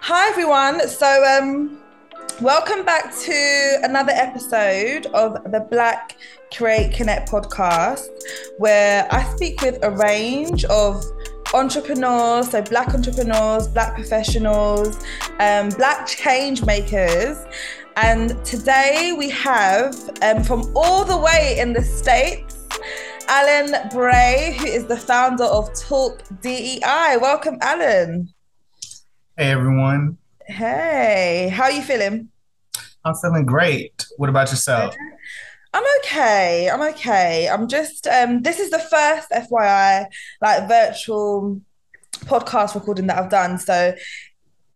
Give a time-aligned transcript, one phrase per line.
[0.00, 0.88] Hi everyone.
[0.88, 1.78] So um
[2.40, 6.16] welcome back to another episode of the Black
[6.56, 8.08] Create Connect podcast
[8.56, 11.04] where I speak with a range of
[11.52, 14.96] entrepreneurs, so black entrepreneurs, black professionals,
[15.40, 17.44] um, black change makers.
[17.96, 22.66] And today we have um, from all the way in the States,
[23.26, 27.18] Alan Bray, who is the founder of Talk DEI.
[27.20, 28.32] Welcome, Alan.
[29.38, 30.18] Hey everyone.
[30.48, 32.30] Hey, how are you feeling?
[33.04, 34.04] I'm feeling great.
[34.16, 34.96] What about yourself?
[35.72, 36.68] I'm okay.
[36.68, 37.48] I'm okay.
[37.48, 40.06] I'm just um this is the first FYI
[40.40, 41.60] like virtual
[42.24, 43.58] podcast recording that I've done.
[43.58, 43.94] So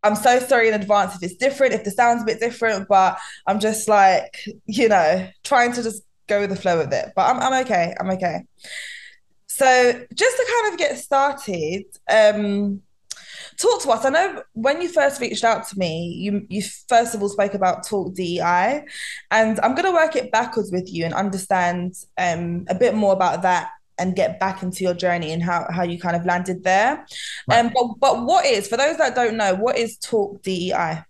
[0.04, 3.18] I'm so sorry in advance if it's different, if the sound's a bit different, but
[3.48, 7.12] I'm just like, you know, trying to just go with the flow of it.
[7.16, 7.96] But I'm I'm okay.
[7.98, 8.42] I'm okay.
[9.48, 12.82] So just to kind of get started, um
[13.62, 14.04] talk to us.
[14.04, 17.54] I know when you first reached out to me, you you first of all spoke
[17.54, 18.84] about Talk DEI,
[19.30, 23.12] and I'm going to work it backwards with you and understand um, a bit more
[23.12, 26.64] about that and get back into your journey and how, how you kind of landed
[26.64, 27.06] there.
[27.48, 27.58] Right.
[27.64, 31.04] Um, but but what is for those that don't know, what is Talk DEI?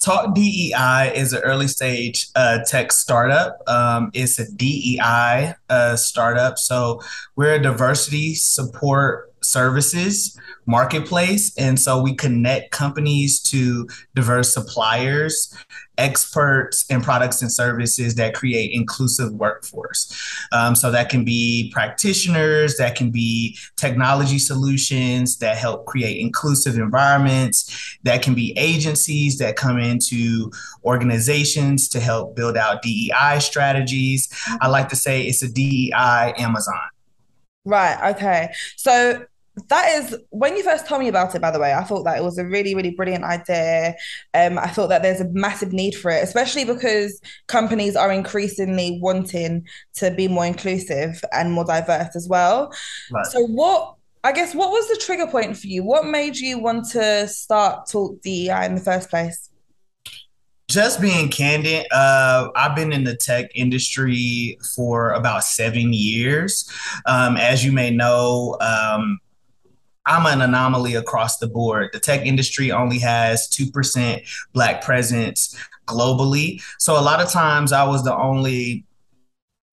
[0.00, 3.62] Talk DEI is an early stage uh, tech startup.
[3.66, 6.58] Um, it's a DEI uh, startup.
[6.58, 7.00] So
[7.36, 11.54] we're a diversity support services marketplace.
[11.58, 15.54] And so we connect companies to diverse suppliers,
[15.98, 20.12] experts, and products and services that create inclusive workforce.
[20.52, 26.76] Um, so that can be practitioners, that can be technology solutions that help create inclusive
[26.76, 30.50] environments, that can be agencies that come into
[30.84, 34.28] organizations to help build out DEI strategies.
[34.60, 36.80] I like to say it's a DEI Amazon.
[37.66, 38.14] Right.
[38.14, 38.52] Okay.
[38.76, 39.24] So
[39.68, 42.18] that is when you first told me about it by the way i thought that
[42.18, 43.94] it was a really really brilliant idea
[44.34, 48.98] um, i thought that there's a massive need for it especially because companies are increasingly
[49.00, 52.72] wanting to be more inclusive and more diverse as well
[53.12, 53.26] right.
[53.26, 56.88] so what i guess what was the trigger point for you what made you want
[56.88, 59.50] to start talk dei in the first place
[60.66, 66.68] just being candid, uh, I've been in the tech industry for about seven years.
[67.04, 69.20] Um, as you may know, um,
[70.06, 71.90] I'm an anomaly across the board.
[71.92, 74.22] The tech industry only has 2%
[74.52, 75.56] Black presence
[75.86, 76.62] globally.
[76.78, 78.84] So a lot of times I was the only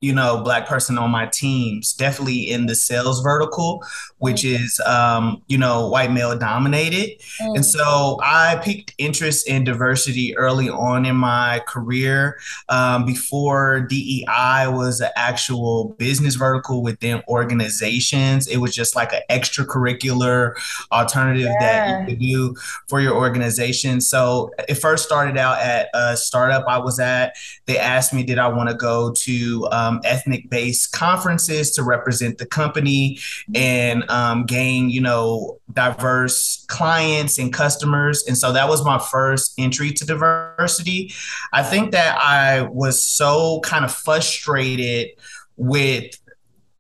[0.01, 3.84] you know, black person on my teams, definitely in the sales vertical,
[4.17, 4.59] which mm.
[4.59, 7.22] is, um, you know, white male dominated.
[7.39, 7.57] Mm.
[7.57, 12.40] And so I picked interest in diversity early on in my career.
[12.67, 19.22] Um, before DEI was an actual business vertical within organizations, it was just like an
[19.29, 20.53] extracurricular
[20.91, 21.59] alternative yeah.
[21.59, 22.56] that you could do
[22.88, 24.01] for your organization.
[24.01, 27.35] So it first started out at a startup I was at.
[27.67, 31.84] They asked me, did I want to go to, um, um, ethnic based conferences to
[31.84, 33.19] represent the company
[33.53, 38.24] and um, gain, you know, diverse clients and customers.
[38.28, 41.13] And so that was my first entry to diversity.
[41.53, 45.09] I think that I was so kind of frustrated
[45.57, 46.18] with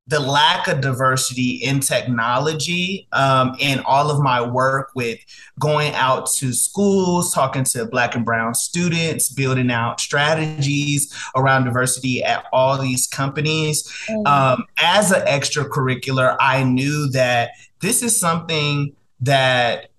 [0.07, 5.19] the lack of diversity in technology um, in all of my work with
[5.59, 12.23] going out to schools, talking to Black and Brown students, building out strategies around diversity
[12.23, 13.87] at all these companies.
[14.09, 14.25] Mm-hmm.
[14.25, 19.90] Um, as an extracurricular, I knew that this is something that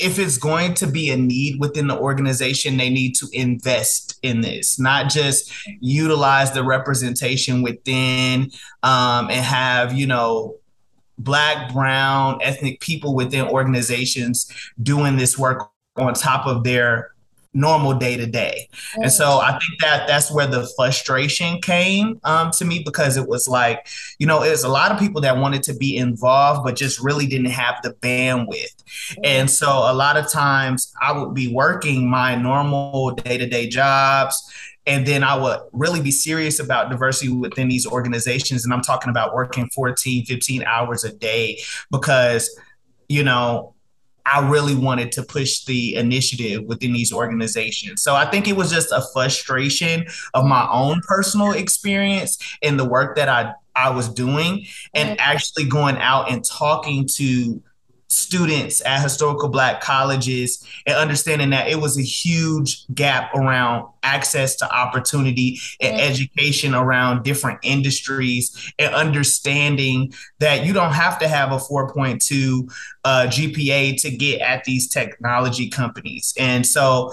[0.00, 4.40] if it's going to be a need within the organization, they need to invest in
[4.40, 8.50] this, not just utilize the representation within
[8.82, 10.56] um, and have, you know,
[11.18, 14.50] black, brown, ethnic people within organizations
[14.82, 17.12] doing this work on top of their
[17.52, 18.68] normal day to day.
[18.96, 23.26] And so I think that that's where the frustration came um, to me because it
[23.26, 23.88] was like,
[24.18, 27.26] you know, there's a lot of people that wanted to be involved, but just really
[27.26, 29.16] didn't have the bandwidth.
[29.24, 33.68] And so a lot of times I would be working my normal day to day
[33.68, 34.40] jobs.
[34.86, 38.64] And then I would really be serious about diversity within these organizations.
[38.64, 41.60] And I'm talking about working 14, 15 hours a day
[41.90, 42.50] because,
[43.08, 43.74] you know,
[44.32, 48.02] I really wanted to push the initiative within these organizations.
[48.02, 52.84] So I think it was just a frustration of my own personal experience in the
[52.84, 57.62] work that I, I was doing and actually going out and talking to
[58.10, 64.56] students at historical black colleges and understanding that it was a huge gap around access
[64.56, 66.10] to opportunity and mm.
[66.10, 72.70] education around different industries and understanding that you don't have to have a 4.2
[73.04, 76.34] uh, GPA to get at these technology companies.
[76.38, 77.12] And so,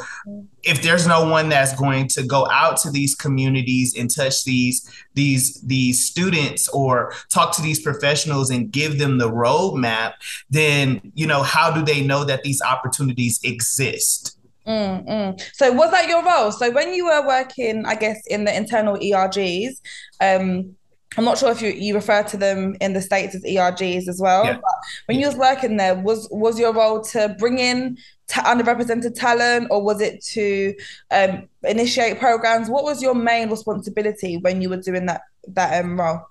[0.63, 4.90] if there's no one that's going to go out to these communities and touch these
[5.13, 10.13] these these students or talk to these professionals and give them the roadmap,
[10.50, 14.37] then you know how do they know that these opportunities exist?
[14.68, 15.38] Mm-hmm.
[15.54, 16.52] So was that your role?
[16.52, 19.80] So when you were working, I guess, in the internal ERGs,
[20.19, 20.75] um,
[21.18, 24.19] I'm not sure if you, you refer to them in the states as ERGs as
[24.22, 24.46] well.
[24.46, 24.60] Yeah.
[25.06, 27.98] when you was working there, was was your role to bring in
[28.28, 30.75] ta- underrepresented talent, or was it to
[31.10, 32.69] um, initiate programs?
[32.69, 36.22] What was your main responsibility when you were doing that that um, role?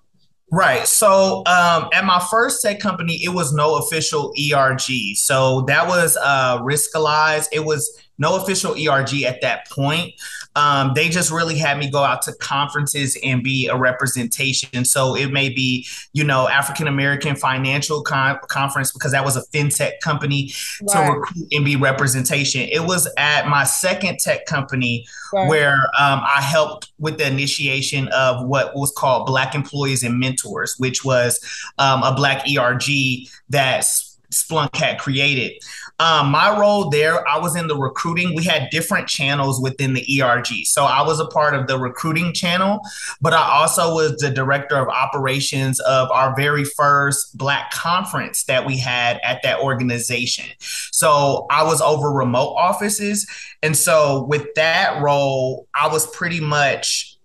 [0.53, 0.87] Right.
[0.87, 5.17] So um, at my first tech company, it was no official ERG.
[5.17, 7.47] So that was uh, Riskalyze.
[7.53, 10.15] It was no official ERG at that point.
[10.56, 14.85] Um, they just really had me go out to conferences and be a representation.
[14.85, 19.43] So it may be, you know, African American Financial Con- Conference because that was a
[19.55, 21.06] fintech company right.
[21.06, 22.62] to recruit and be representation.
[22.62, 25.49] It was at my second tech company right.
[25.49, 30.75] where um, I helped with the initiation of what was called Black Employees and Mentors,
[30.79, 31.38] which was
[31.79, 33.85] um, a Black ERG that
[34.32, 35.52] Splunk had created.
[35.99, 38.35] Um, my role there, I was in the recruiting.
[38.35, 40.47] We had different channels within the ERG.
[40.65, 42.81] So I was a part of the recruiting channel,
[43.21, 48.67] but I also was the director of operations of our very first Black conference that
[48.67, 50.47] we had at that organization.
[50.59, 53.27] So I was over remote offices.
[53.63, 57.17] And so with that role, I was pretty much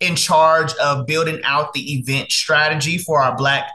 [0.00, 3.68] in charge of building out the event strategy for our Black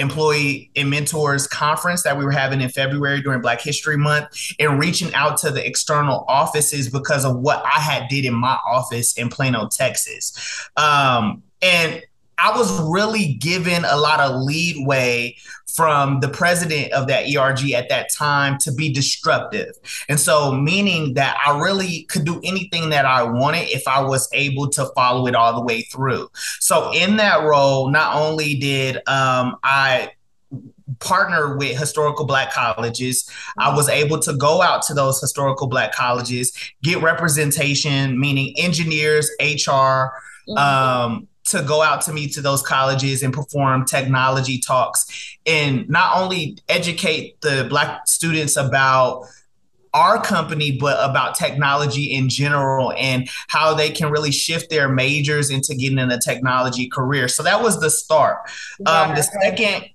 [0.00, 4.78] employee and mentors conference that we were having in February during Black History Month and
[4.78, 9.12] reaching out to the external offices because of what I had did in my office
[9.16, 10.68] in Plano, Texas.
[10.76, 12.02] Um, and
[12.42, 15.36] I was really given a lot of leadway
[15.74, 19.72] from the president of that ERG at that time to be disruptive.
[20.08, 24.28] And so, meaning that I really could do anything that I wanted if I was
[24.32, 26.28] able to follow it all the way through.
[26.60, 30.10] So, in that role, not only did um, I
[30.98, 33.30] partner with historical black colleges.
[33.58, 36.52] I was able to go out to those historical black colleges,
[36.82, 40.58] get representation, meaning engineers, HR, mm-hmm.
[40.58, 46.16] um, to go out to me to those colleges and perform technology talks and not
[46.16, 49.26] only educate the black students about
[49.92, 55.50] our company, but about technology in general and how they can really shift their majors
[55.50, 57.26] into getting in a technology career.
[57.26, 58.38] So that was the start.
[58.78, 59.90] Yeah, um, the second,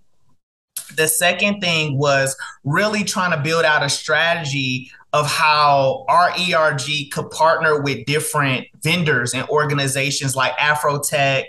[0.96, 7.10] the second thing was really trying to build out a strategy of how our ERG
[7.10, 11.46] could partner with different vendors and organizations like Afrotech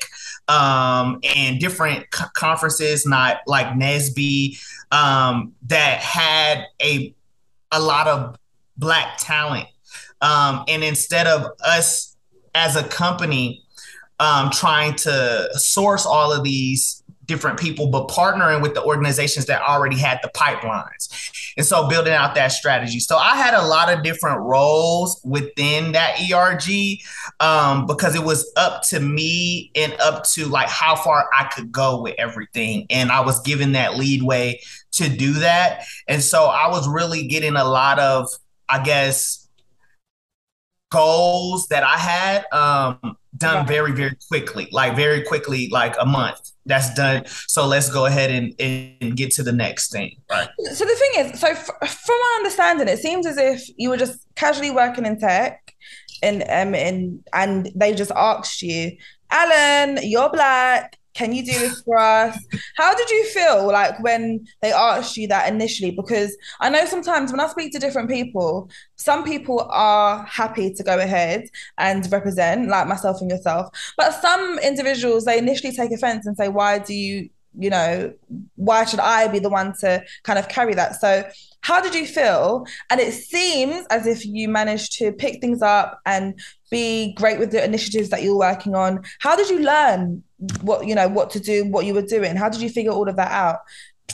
[0.46, 7.12] um, and different co- conferences, not like NSBE, um, that had a
[7.72, 8.36] a lot of
[8.76, 9.66] black talent.
[10.20, 12.16] Um, and instead of us
[12.54, 13.64] as a company
[14.20, 16.95] um, trying to source all of these
[17.26, 21.31] different people, but partnering with the organizations that already had the pipelines.
[21.56, 23.00] And so building out that strategy.
[23.00, 27.00] So I had a lot of different roles within that ERG
[27.40, 31.73] um, because it was up to me and up to like how far I could
[31.73, 32.87] go with everything.
[32.90, 34.61] And I was given that leadway
[34.93, 35.84] to do that.
[36.08, 38.29] And so I was really getting a lot of,
[38.69, 39.46] I guess,
[40.91, 46.40] goals that I had um, done very, very quickly, like very quickly, like a month
[46.66, 47.24] that's done.
[47.26, 50.16] So let's go ahead and, and get to the next thing.
[50.31, 50.48] Right.
[50.72, 53.96] So the thing is, so f- from my understanding, it seems as if you were
[53.96, 55.72] just casually working in tech,
[56.22, 58.96] and um, and and they just asked you,
[59.31, 62.39] Alan, you're black can you do this for us?
[62.77, 65.91] How did you feel like when they asked you that initially?
[65.91, 70.82] Because I know sometimes when I speak to different people, some people are happy to
[70.82, 73.69] go ahead and represent, like myself and yourself.
[73.96, 78.13] But some individuals, they initially take offense and say, why do you, you know,
[78.56, 81.01] why should I be the one to kind of carry that?
[81.01, 81.27] So
[81.63, 82.67] how did you feel?
[82.91, 86.39] And it seems as if you managed to pick things up and
[86.70, 89.03] be great with the initiatives that you're working on.
[89.20, 90.23] How did you learn
[90.61, 92.37] what you know what to do what you were doing?
[92.37, 93.58] How did you figure all of that out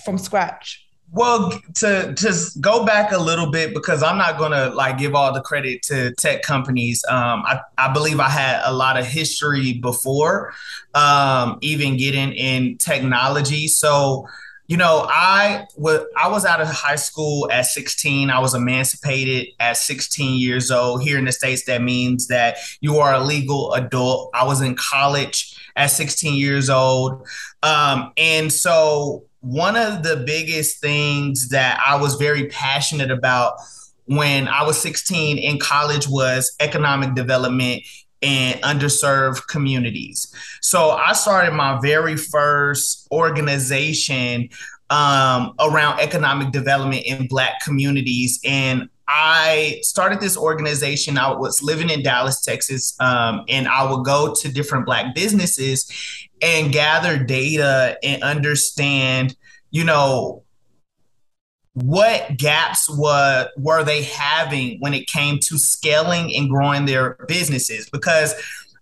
[0.05, 0.87] from scratch?
[1.11, 5.31] Well to just go back a little bit because i'm not to like give all
[5.35, 7.05] the credit to tech companies.
[7.09, 10.55] Um, I, I believe i had a lot of history before
[10.95, 13.69] um, even getting in technology.
[13.69, 14.27] So
[14.73, 18.31] you know, I was I was out of high school at 16.
[18.31, 21.02] I was emancipated at 16 years old.
[21.02, 24.31] Here in the states, that means that you are a legal adult.
[24.33, 27.29] I was in college at 16 years old,
[27.62, 33.57] um, and so one of the biggest things that I was very passionate about
[34.07, 37.83] when I was 16 in college was economic development
[38.23, 40.33] in underserved communities.
[40.62, 44.49] So I started my very first organization
[44.91, 48.41] um, around economic development in Black communities.
[48.45, 51.19] And I started this organization.
[51.19, 55.91] I was living in Dallas, Texas, um, and I would go to different Black businesses
[56.41, 59.37] and gather data and understand,
[59.71, 60.45] you know,
[61.75, 67.88] what gaps were were they having when it came to scaling and growing their businesses?
[67.88, 68.35] Because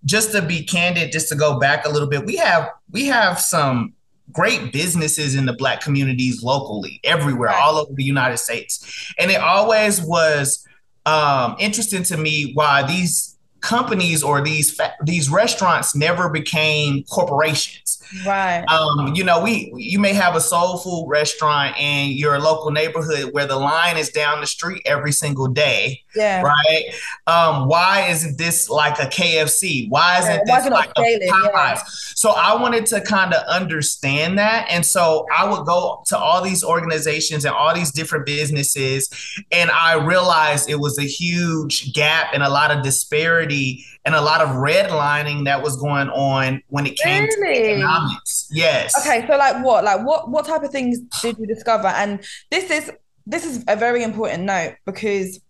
[0.05, 3.39] just to be candid just to go back a little bit we have we have
[3.39, 3.93] some
[4.33, 7.63] great businesses in the black communities locally everywhere right.
[7.63, 9.13] all over the united states.
[9.19, 10.67] And it always was
[11.07, 18.00] um, interesting to me why these companies or these fa- these restaurants never became corporations
[18.27, 18.65] Right.
[18.69, 23.33] Um, you know, we you may have a soul food restaurant in your local neighborhood
[23.33, 26.03] where the line is down the street every single day.
[26.15, 26.43] Yeah.
[26.43, 26.85] Right.
[27.27, 29.89] Um, why isn't this like a KFC?
[29.89, 31.21] Why isn't yeah, this like a Popeyes?
[31.23, 31.83] Yeah.
[31.87, 34.67] So I wanted to kind of understand that.
[34.71, 39.09] And so I would go to all these organizations and all these different businesses,
[39.53, 44.21] and I realized it was a huge gap and a lot of disparity and a
[44.21, 47.59] lot of redlining that was going on when it came really?
[47.59, 48.49] to economics.
[48.51, 48.99] Yes.
[48.99, 49.85] Okay, so like what?
[49.85, 51.89] Like what what type of things did you discover?
[51.89, 52.91] And this is
[53.27, 55.41] this is a very important note because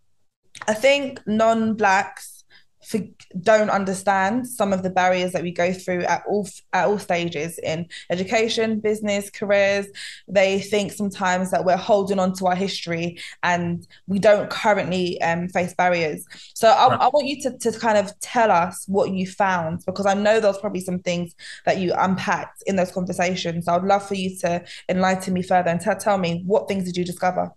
[0.66, 2.39] I think non-blacks
[2.90, 2.98] for,
[3.40, 7.58] don't understand some of the barriers that we go through at all at all stages
[7.60, 9.86] in education, business, careers.
[10.26, 15.48] They think sometimes that we're holding on to our history and we don't currently um,
[15.48, 16.26] face barriers.
[16.54, 17.00] So I, right.
[17.00, 20.40] I want you to, to kind of tell us what you found because I know
[20.40, 21.34] there's probably some things
[21.66, 23.66] that you unpacked in those conversations.
[23.66, 26.84] So I'd love for you to enlighten me further and t- tell me what things
[26.84, 27.52] did you discover.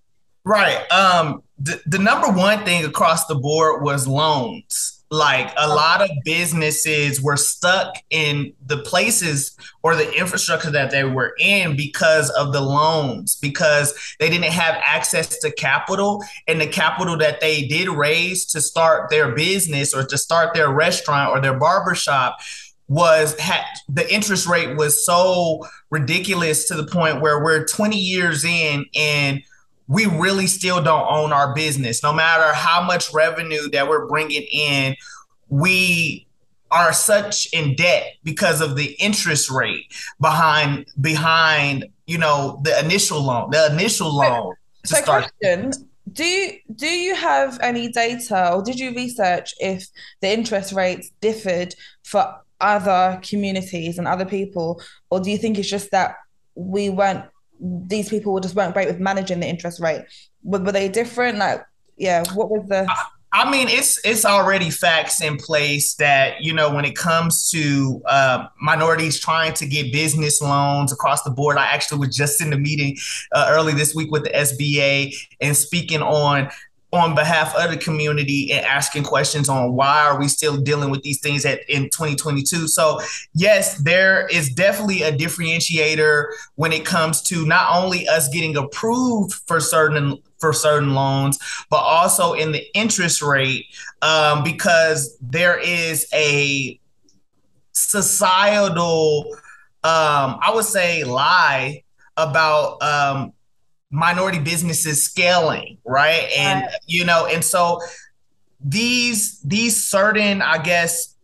[0.45, 0.85] Right.
[0.91, 6.09] Um, the, the number one thing across the board was loans like a lot of
[6.25, 12.51] businesses were stuck in the places or the infrastructure that they were in because of
[12.51, 17.89] the loans because they didn't have access to capital and the capital that they did
[17.89, 22.39] raise to start their business or to start their restaurant or their barbershop
[22.87, 28.43] was had the interest rate was so ridiculous to the point where we're 20 years
[28.43, 29.43] in and
[29.93, 32.01] we really still don't own our business.
[32.01, 34.95] No matter how much revenue that we're bringing in,
[35.49, 36.25] we
[36.71, 43.21] are such in debt because of the interest rate behind behind you know the initial
[43.21, 44.55] loan, the initial loan.
[44.83, 45.71] So, so question:
[46.11, 49.85] Do you do you have any data, or did you research if
[50.21, 54.81] the interest rates differed for other communities and other people,
[55.11, 56.15] or do you think it's just that
[56.55, 57.25] we weren't
[57.63, 60.03] these people just weren't great with managing the interest rate.
[60.43, 61.37] Were, were they different?
[61.37, 61.65] Like,
[61.97, 62.87] yeah, what was the?
[63.35, 68.01] I mean, it's it's already facts in place that you know when it comes to
[68.05, 71.57] uh, minorities trying to get business loans across the board.
[71.57, 72.97] I actually was just in the meeting
[73.31, 76.49] uh, early this week with the SBA and speaking on
[76.93, 81.01] on behalf of the community and asking questions on why are we still dealing with
[81.01, 82.99] these things at, in 2022 so
[83.33, 89.33] yes there is definitely a differentiator when it comes to not only us getting approved
[89.47, 91.39] for certain for certain loans
[91.71, 93.65] but also in the interest rate
[94.03, 96.79] um, because there is a
[97.71, 99.25] societal
[99.83, 101.81] um, i would say lie
[102.17, 103.33] about um,
[103.93, 106.27] minority businesses scaling, right?
[106.35, 106.75] And right.
[106.87, 107.79] you know, and so
[108.59, 111.15] these these certain, I guess,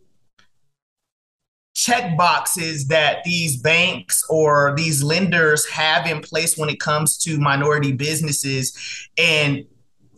[1.74, 7.38] check boxes that these banks or these lenders have in place when it comes to
[7.38, 9.64] minority businesses and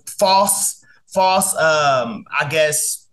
[0.07, 3.09] false false um i guess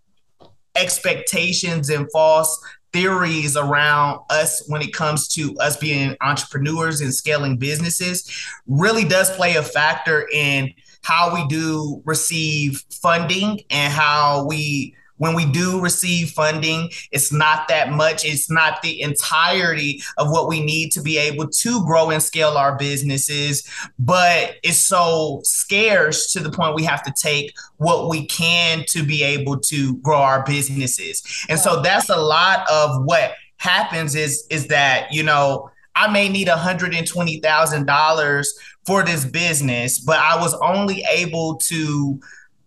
[0.76, 2.60] expectations and false
[2.92, 8.30] theories around us when it comes to us being entrepreneurs and scaling businesses
[8.68, 15.36] really does play a factor in how we do receive funding and how we when
[15.36, 18.26] we do receive funding, it's not that much.
[18.26, 22.58] It's not the entirety of what we need to be able to grow and scale
[22.58, 28.26] our businesses, but it's so scarce to the point we have to take what we
[28.26, 31.46] can to be able to grow our businesses.
[31.50, 36.30] And so that's a lot of what happens is is that, you know, I may
[36.30, 38.46] need $120,000
[38.86, 42.22] for this business, but I was only able to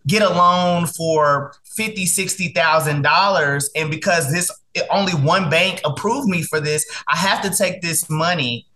[0.07, 4.51] get a loan for fifty, sixty thousand dollars, and because this
[4.91, 8.67] only one bank approved me for this, I have to take this money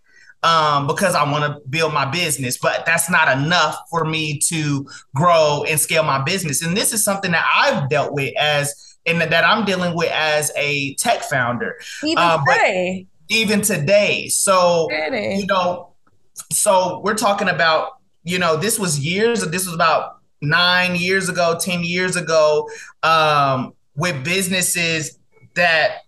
[0.43, 2.57] um, because I want to build my business.
[2.57, 6.61] But that's not enough for me to grow and scale my business.
[6.61, 8.73] And this is something that I've dealt with as
[9.05, 11.79] and that I'm dealing with as a tech founder.
[12.03, 13.07] Even um, today.
[13.29, 14.27] Even today.
[14.27, 15.37] So really?
[15.37, 15.93] you know,
[16.51, 17.93] so we're talking about,
[18.23, 22.69] you know, this was years, this was about nine years ago, 10 years ago,
[23.03, 25.17] um, with businesses
[25.55, 25.99] that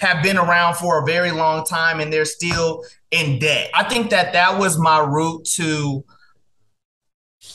[0.00, 3.70] have been around for a very long time and they're still in debt.
[3.74, 6.04] I think that that was my route to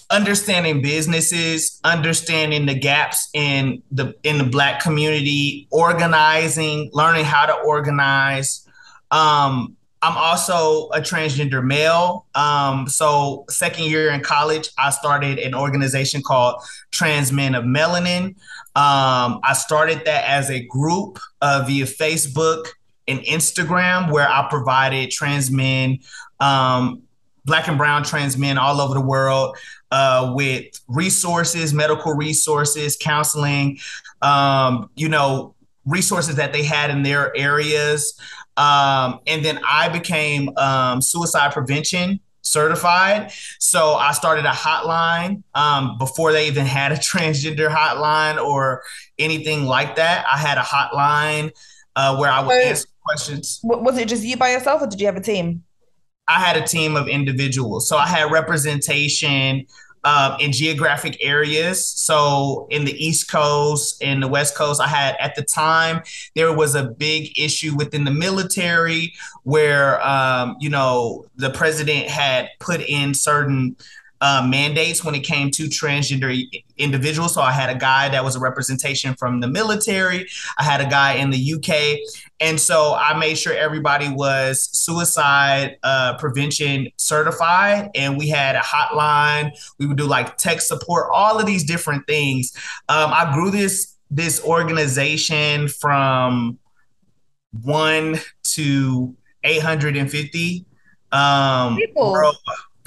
[0.10, 7.54] understanding businesses, understanding the gaps in the in the black community, organizing, learning how to
[7.54, 8.66] organize.
[9.12, 12.26] Um, I'm also a transgender male.
[12.34, 18.36] Um, so second year in college, I started an organization called Trans Men of Melanin.
[18.76, 22.68] Um, I started that as a group uh, via Facebook
[23.08, 26.00] and Instagram, where I provided trans men,
[26.40, 27.02] um,
[27.44, 29.58] black and brown trans men all over the world
[29.92, 33.80] uh, with resources, medical resources, counseling,
[34.22, 35.56] um, you know,
[35.90, 38.20] resources that they had in their areas.
[38.58, 43.32] Um, and then I became um, suicide prevention certified.
[43.60, 48.84] So I started a hotline um, before they even had a transgender hotline or
[49.18, 50.26] anything like that.
[50.32, 51.52] I had a hotline
[51.96, 53.60] uh, where I would so, answer questions.
[53.64, 55.64] Was it just you by yourself or did you have a team?
[56.28, 57.90] I had a team of individuals.
[57.90, 59.66] So I had representation
[60.04, 61.86] um, in geographic areas.
[61.86, 66.02] So in the East Coast, in the West Coast, I had at the time
[66.36, 69.14] there was a big issue within the military
[69.44, 73.76] where um, you know the president had put in certain
[74.22, 76.46] uh, mandates when it came to transgender
[76.78, 77.34] individuals.
[77.34, 80.28] So I had a guy that was a representation from the military.
[80.58, 82.00] I had a guy in the UK.
[82.40, 87.92] And so I made sure everybody was suicide uh, prevention certified.
[87.96, 89.52] And we had a hotline.
[89.78, 92.52] We would do like tech support, all of these different things.
[92.88, 96.58] Um, I grew this this organization from
[97.52, 100.66] one to 850
[101.12, 102.12] um, people.
[102.12, 102.36] World,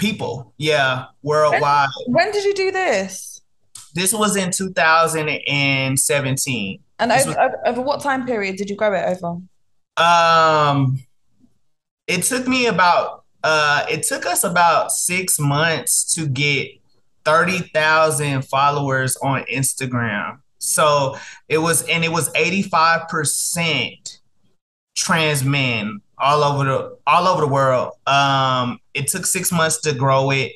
[0.02, 0.52] people.
[0.58, 1.88] Yeah, worldwide.
[2.06, 3.40] When, when, did you do this?
[3.94, 6.80] This was in 2017.
[6.98, 7.36] And over, was,
[7.66, 9.38] over what time period did you grow it over?
[9.96, 10.98] Um,
[12.06, 16.68] it took me about uh, it took us about six months to get
[17.24, 20.40] thirty thousand followers on Instagram.
[20.58, 21.16] So
[21.48, 24.20] it was, and it was eighty five percent
[24.94, 27.94] trans men all over the all over the world.
[28.06, 30.52] Um, it took six months to grow it.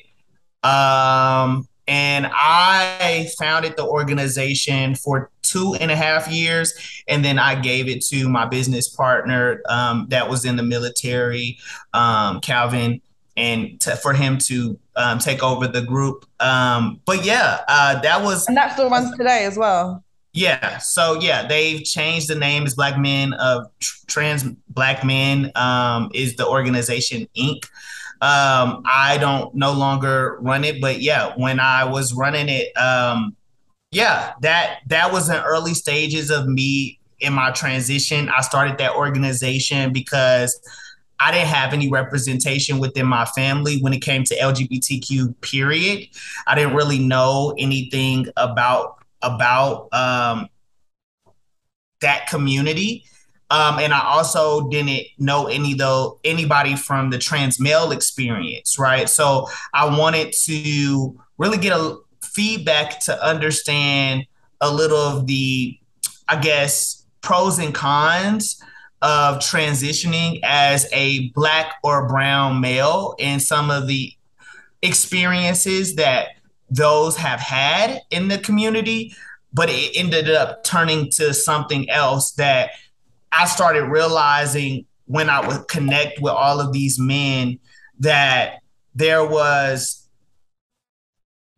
[0.63, 6.73] Um, and I founded the organization for two and a half years,
[7.07, 11.57] and then I gave it to my business partner um, that was in the military,
[11.93, 13.01] um, Calvin,
[13.37, 16.25] and to, for him to um, take over the group.
[16.41, 20.03] Um, but yeah, uh, that was, and that still runs today as well.
[20.33, 20.77] Yeah.
[20.79, 22.63] So yeah, they've changed the name.
[22.63, 27.63] It's Black Men of Trans Black Men um, is the organization Inc.
[28.21, 33.35] Um, I don't no longer run it, but yeah, when I was running it, um,
[33.91, 38.29] yeah, that that was in early stages of me in my transition.
[38.29, 40.59] I started that organization because
[41.19, 45.39] I didn't have any representation within my family when it came to LGBTQ.
[45.41, 46.07] Period.
[46.45, 50.47] I didn't really know anything about about um,
[52.01, 53.05] that community.
[53.49, 59.07] Um, and I also didn't know any though anybody from the trans male experience, right?
[59.07, 64.25] So I wanted to really get a feedback to understand
[64.59, 65.79] a little of the,
[66.27, 68.61] I guess, pros and cons
[69.01, 74.11] of transitioning as a black or brown male and some of the
[74.81, 76.29] experiences that
[76.69, 79.13] those have had in the community,
[79.53, 82.71] but it ended up turning to something else that
[83.31, 87.59] I started realizing when I would connect with all of these men
[87.99, 88.59] that
[88.95, 90.07] there was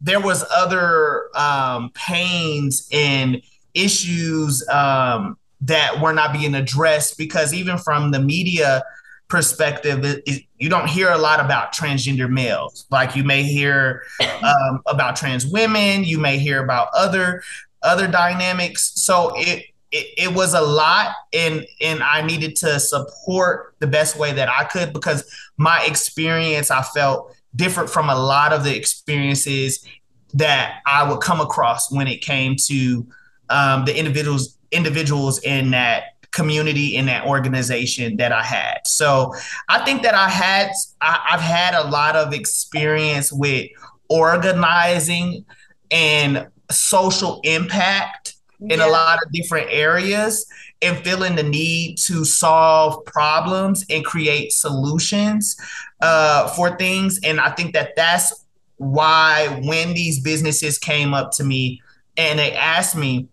[0.02, 3.42] there was other um, pains and
[3.74, 8.82] issues um, that were not being addressed because even from the media
[9.28, 12.86] perspective, it, it, you don't hear a lot about transgender males.
[12.90, 14.04] Like you may hear
[14.42, 17.44] um, about trans women, you may hear about other
[17.82, 18.92] other dynamics.
[18.96, 24.18] So it it, it was a lot and and I needed to support the best
[24.18, 28.76] way that I could because my experience I felt different from a lot of the
[28.76, 29.86] experiences
[30.34, 33.08] that I would come across when it came to
[33.50, 38.82] um, the individuals individuals in that community in that organization that I had.
[38.86, 39.34] So
[39.68, 40.72] I think that I had
[41.02, 43.70] I, I've had a lot of experience with
[44.10, 45.46] organizing
[45.90, 48.88] and social impact in yeah.
[48.88, 50.46] a lot of different areas
[50.82, 55.58] and feeling the need to solve problems and create solutions
[56.02, 57.20] uh, for things.
[57.24, 58.46] And I think that that's
[58.78, 61.82] why when these businesses came up to me
[62.18, 63.28] and they asked me,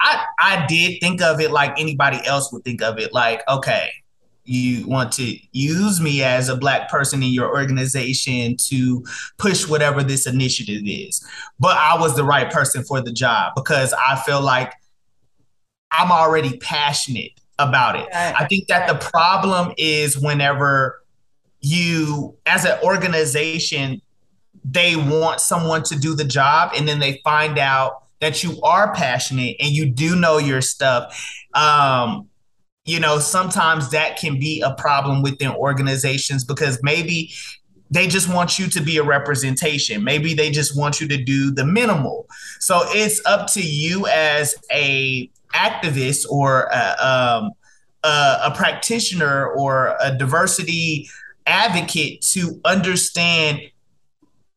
[0.00, 3.12] I, I did think of it like anybody else would think of it.
[3.14, 3.90] Like, okay,
[4.48, 9.04] you want to use me as a black person in your organization to
[9.38, 11.24] push whatever this initiative is.
[11.58, 14.72] But I was the right person for the job because I feel like
[15.90, 18.08] I'm already passionate about it.
[18.12, 18.34] Right.
[18.38, 21.02] I think that the problem is whenever
[21.60, 24.02] you, as an organization,
[24.64, 28.94] they want someone to do the job and then they find out that you are
[28.94, 31.24] passionate and you do know your stuff.
[31.54, 32.28] Um,
[32.86, 37.32] you know, sometimes that can be a problem within organizations because maybe
[37.90, 40.02] they just want you to be a representation.
[40.02, 42.26] Maybe they just want you to do the minimal.
[42.60, 47.52] So it's up to you as a activist or a, um,
[48.04, 51.08] a, a practitioner or a diversity
[51.46, 53.60] advocate to understand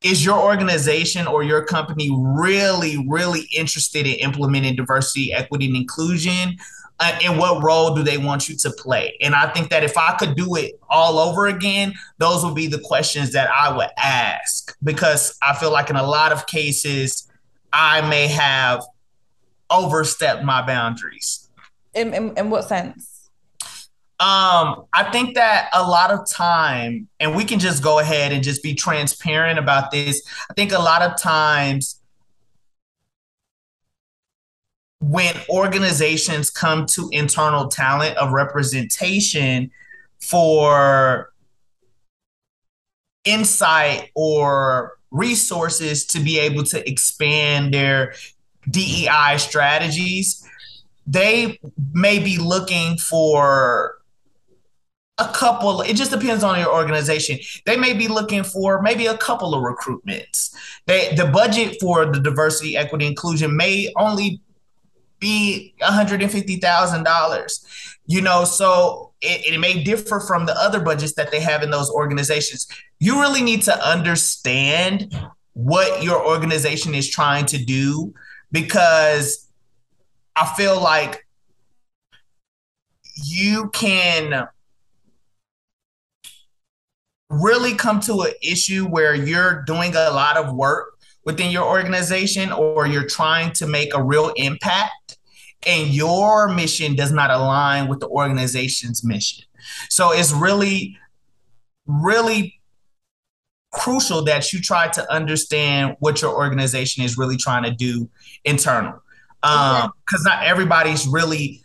[0.01, 6.57] is your organization or your company really really interested in implementing diversity equity and inclusion
[6.99, 9.15] uh, and what role do they want you to play?
[9.21, 12.67] And I think that if I could do it all over again, those would be
[12.67, 17.27] the questions that I would ask because I feel like in a lot of cases,
[17.71, 18.83] I may have
[19.69, 21.49] overstepped my boundaries.
[21.93, 23.29] In, in, in what sense?
[24.19, 28.43] Um, I think that a lot of time, and we can just go ahead and
[28.43, 30.21] just be transparent about this.
[30.49, 31.98] I think a lot of times
[35.01, 39.71] when organizations come to internal talent of representation
[40.19, 41.31] for
[43.23, 48.13] insight or resources to be able to expand their
[48.69, 50.45] DEI strategies,
[51.07, 51.59] they
[51.93, 53.95] may be looking for
[55.17, 57.37] a couple it just depends on your organization.
[57.65, 60.55] They may be looking for maybe a couple of recruitments.
[60.85, 64.41] They the budget for the diversity equity inclusion may only
[65.19, 67.65] be $150,000.
[68.05, 71.69] You know, so it, it may differ from the other budgets that they have in
[71.69, 72.67] those organizations.
[72.99, 75.15] You really need to understand
[75.53, 78.13] what your organization is trying to do
[78.51, 79.47] because
[80.35, 81.27] I feel like
[83.25, 84.47] you can
[87.29, 92.51] really come to an issue where you're doing a lot of work within your organization
[92.51, 94.93] or you're trying to make a real impact
[95.67, 99.45] and your mission does not align with the organization's mission.
[99.89, 100.97] So it's really,
[101.85, 102.59] really
[103.71, 108.09] crucial that you try to understand what your organization is really trying to do
[108.45, 109.01] internal.
[109.41, 111.61] Um, because not everybody's really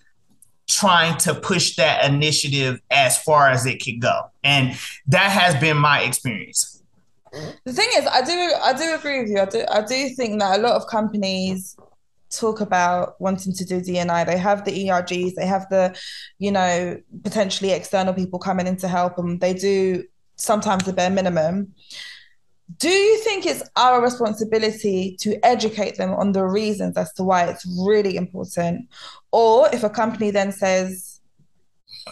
[0.68, 4.30] trying to push that initiative as far as it can go.
[4.44, 4.78] And
[5.08, 6.82] that has been my experience.
[7.64, 9.40] The thing is, I do I do agree with you.
[9.40, 11.76] I do I do think that a lot of companies
[12.38, 14.24] talk about wanting to do D&I.
[14.24, 15.98] They have the ERGs, they have the,
[16.38, 19.38] you know, potentially external people coming in to help them.
[19.38, 20.04] They do
[20.36, 21.74] sometimes the bare minimum.
[22.78, 27.44] Do you think it's our responsibility to educate them on the reasons as to why
[27.44, 28.88] it's really important?
[29.32, 31.20] Or if a company then says,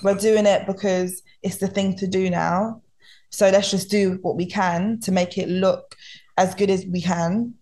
[0.03, 2.83] we're doing it because it's the thing to do now,
[3.31, 5.97] so let's just do what we can to make it look
[6.37, 7.55] as good as we can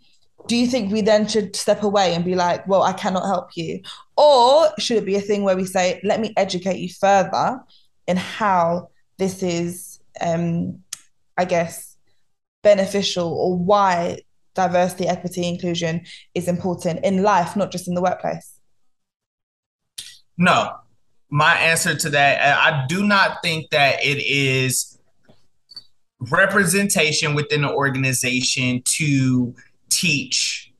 [0.50, 3.50] do you think we then should step away and be like, well, I cannot help
[3.56, 3.82] you?
[4.16, 7.60] Or should it be a thing where we say, let me educate you further
[8.08, 10.80] in how this is, um,
[11.38, 11.96] I guess,
[12.64, 14.22] beneficial or why
[14.56, 18.58] diversity, equity, inclusion is important in life, not just in the workplace?
[20.36, 20.78] No.
[21.28, 24.98] My answer to that, I do not think that it is
[26.18, 29.54] representation within the organization to
[29.90, 30.72] teach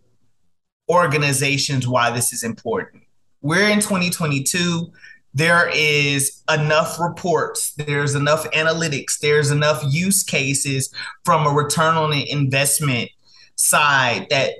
[0.88, 3.02] organizations why this is important.
[3.42, 4.92] We're in 2022.
[5.32, 10.92] There is enough reports, there's enough analytics, there's enough use cases
[11.24, 13.10] from a return on investment
[13.54, 14.54] side that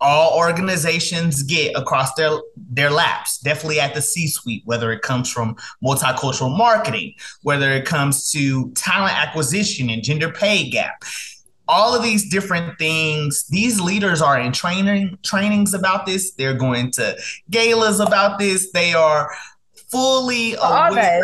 [0.00, 5.30] all organizations get across their their laps definitely at the c suite whether it comes
[5.30, 11.04] from multicultural marketing whether it comes to talent acquisition and gender pay gap
[11.70, 16.32] all of these different things these leaders are in training trainings about this.
[16.32, 17.16] They're going to
[17.48, 18.72] galas about this.
[18.72, 19.32] They are
[19.90, 21.20] fully are they?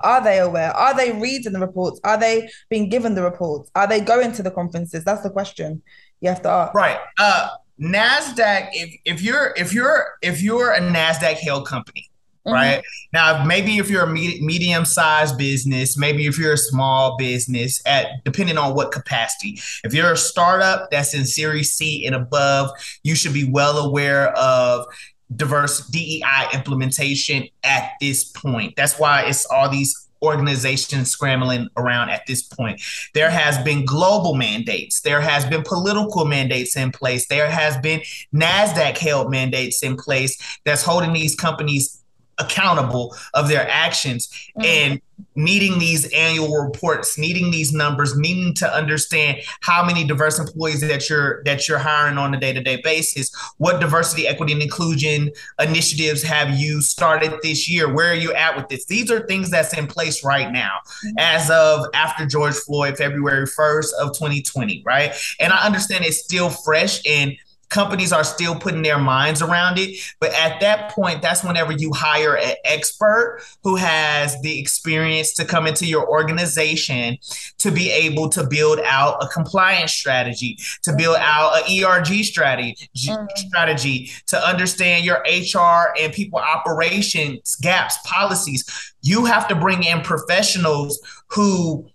[0.00, 0.72] are they aware?
[0.72, 2.00] Are they reading the reports?
[2.04, 3.70] Are they being given the reports?
[3.74, 5.04] Are they going to the conferences?
[5.04, 5.82] That's the question
[6.20, 6.74] you have to ask.
[6.74, 6.98] Right.
[7.18, 7.50] Uh
[7.80, 12.08] Nasdaq, if if you're if you're if you're a Nasdaq held company,
[12.46, 12.52] mm-hmm.
[12.52, 17.82] right now, maybe if you're a medium sized business, maybe if you're a small business,
[17.86, 19.60] at depending on what capacity.
[19.84, 22.70] If you're a startup that's in Series C and above,
[23.02, 24.86] you should be well aware of
[25.34, 28.74] diverse DEI implementation at this point.
[28.76, 32.80] That's why it's all these organizations scrambling around at this point.
[33.12, 35.00] There has been global mandates.
[35.00, 37.26] There has been political mandates in place.
[37.26, 38.00] There has been
[38.32, 42.01] NASDAQ held mandates in place that's holding these companies
[42.44, 44.28] accountable of their actions.
[44.28, 44.62] Mm-hmm.
[44.64, 45.00] And
[45.34, 51.08] needing these annual reports, needing these numbers, needing to understand how many diverse employees that
[51.08, 53.30] you're that you're hiring on a day-to-day basis.
[53.58, 57.92] What diversity, equity, and inclusion initiatives have you started this year?
[57.92, 58.84] Where are you at with this?
[58.86, 60.80] These are things that's in place right now,
[61.18, 65.14] as of after George Floyd, February 1st of 2020, right?
[65.40, 67.36] And I understand it's still fresh and
[67.72, 69.98] companies are still putting their minds around it.
[70.20, 75.44] But at that point, that's whenever you hire an expert who has the experience to
[75.44, 77.16] come into your organization
[77.58, 82.76] to be able to build out a compliance strategy, to build out an ERG strategy,
[82.96, 83.24] mm-hmm.
[83.36, 88.92] strategy to understand your HR and people operations gaps, policies.
[89.00, 91.88] You have to bring in professionals who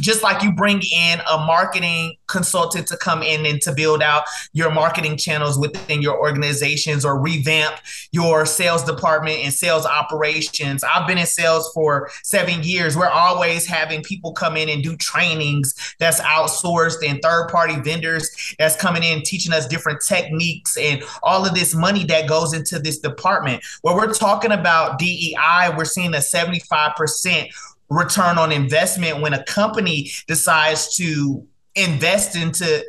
[0.00, 4.24] just like you bring in a marketing consultant to come in and to build out
[4.52, 7.76] your marketing channels within your organizations or revamp
[8.10, 10.82] your sales department and sales operations.
[10.82, 12.96] I've been in sales for seven years.
[12.96, 18.54] We're always having people come in and do trainings that's outsourced and third party vendors
[18.58, 22.78] that's coming in teaching us different techniques and all of this money that goes into
[22.78, 23.62] this department.
[23.82, 27.48] Where we're talking about DEI, we're seeing a 75%
[27.94, 32.84] return on investment when a company decides to invest into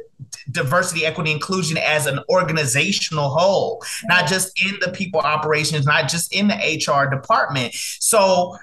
[0.52, 6.34] diversity, equity, inclusion as an organizational whole, not just in the people operations, not just
[6.34, 7.74] in the HR department.
[7.74, 8.58] So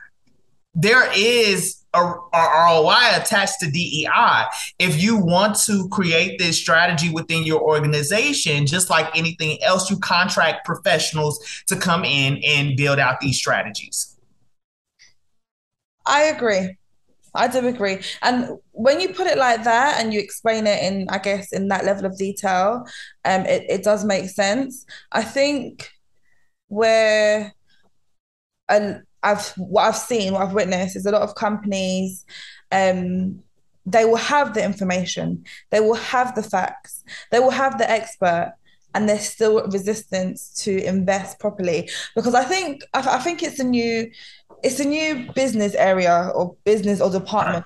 [0.75, 4.45] there is a, a ROI attached to DEI.
[4.79, 9.99] If you want to create this strategy within your organization, just like anything else, you
[9.99, 14.12] contract professionals to come in and build out these strategies.
[16.07, 16.77] I agree.
[17.35, 17.99] I do agree.
[18.23, 21.69] And when you put it like that and you explain it in, I guess, in
[21.69, 22.85] that level of detail,
[23.25, 24.85] um, it, it does make sense.
[25.11, 25.91] I think
[26.69, 27.55] where
[28.69, 32.25] and I've what I've seen, what I've witnessed is a lot of companies,
[32.71, 33.43] um,
[33.87, 38.55] they will have the information, they will have the facts, they will have the expert,
[38.95, 41.91] and there's still resistance to invest properly.
[42.15, 44.11] Because I think I, I think it's a new
[44.63, 47.65] it's a new business area or business or department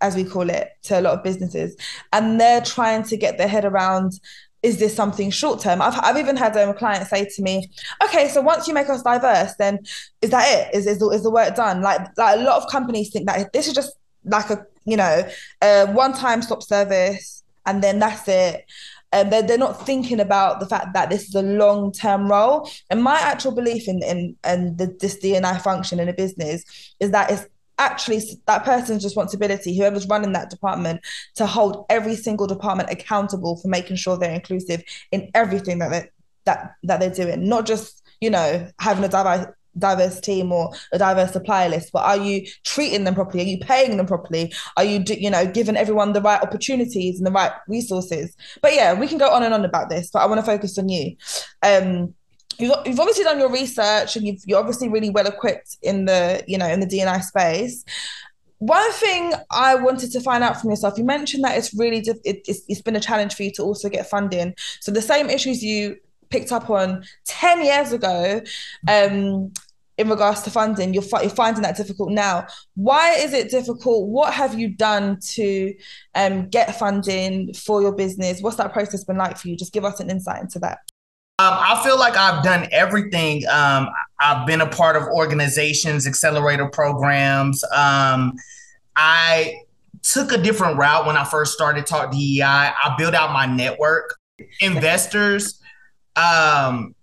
[0.00, 1.76] as we call it to a lot of businesses.
[2.12, 4.20] And they're trying to get their head around
[4.62, 5.80] is this something short term?
[5.80, 7.70] I've, I've even had um, a client say to me
[8.04, 9.78] okay so once you make us diverse then
[10.20, 10.74] is that it?
[10.76, 11.80] Is, is, the, is the work done?
[11.80, 13.92] Like, like a lot of companies think that this is just
[14.24, 15.26] like a you know
[15.62, 18.66] a one time stop service and then that's it
[19.12, 22.70] and they're, they're not thinking about the fact that this is a long term role.
[22.90, 26.64] And my actual belief in in and the, this D&I function in a business
[27.00, 27.46] is that it's
[27.78, 31.00] actually that person's responsibility, whoever's running that department,
[31.34, 36.08] to hold every single department accountable for making sure they're inclusive in everything that they,
[36.44, 39.46] that that they're doing, not just you know having a diverse
[39.78, 43.42] diverse team or a diverse supplier list but are you treating them properly?
[43.42, 44.52] Are you paying them properly?
[44.76, 48.36] Are you you know giving everyone the right opportunities and the right resources?
[48.62, 50.78] But yeah we can go on and on about this but i want to focus
[50.78, 51.16] on you.
[51.62, 52.14] Um
[52.60, 56.44] you've, you've obviously done your research and you've, you're obviously really well equipped in the
[56.46, 57.84] you know in the D&I space.
[58.58, 62.42] One thing I wanted to find out from yourself, you mentioned that it's really it,
[62.44, 64.54] it's, it's been a challenge for you to also get funding.
[64.80, 65.96] So the same issues you
[66.30, 68.40] picked up on 10 years ago
[68.88, 69.52] um,
[69.98, 72.46] in regards to funding, you're, you're finding that difficult now.
[72.74, 74.08] Why is it difficult?
[74.08, 75.74] What have you done to
[76.14, 78.40] um, get funding for your business?
[78.40, 79.56] What's that process been like for you?
[79.56, 80.78] Just give us an insight into that.
[81.38, 83.46] Um, I feel like I've done everything.
[83.48, 83.88] Um,
[84.18, 87.64] I've been a part of organizations, accelerator programs.
[87.64, 88.34] Um,
[88.96, 89.54] I
[90.02, 92.42] took a different route when I first started Talk DEI.
[92.42, 94.18] I built out my network
[94.60, 95.59] investors,
[96.16, 96.94] um,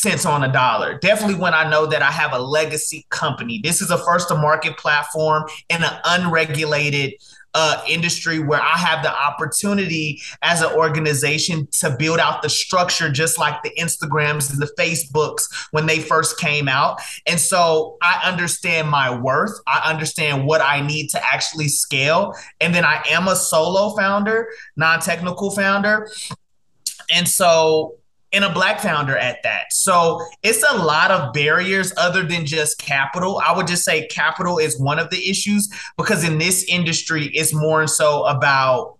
[0.00, 0.98] cents on a dollar.
[0.98, 3.60] Definitely when I know that I have a legacy company.
[3.62, 7.14] This is a first to market platform in an unregulated
[7.54, 13.10] uh, industry where I have the opportunity as an organization to build out the structure,
[13.10, 17.00] just like the Instagrams and the Facebooks when they first came out.
[17.26, 19.58] And so I understand my worth.
[19.66, 22.34] I understand what I need to actually scale.
[22.60, 26.10] And then I am a solo founder, non technical founder.
[27.10, 27.96] And so
[28.32, 29.72] and a black founder at that.
[29.72, 33.40] So it's a lot of barriers other than just capital.
[33.44, 37.54] I would just say capital is one of the issues because in this industry, it's
[37.54, 38.98] more and so about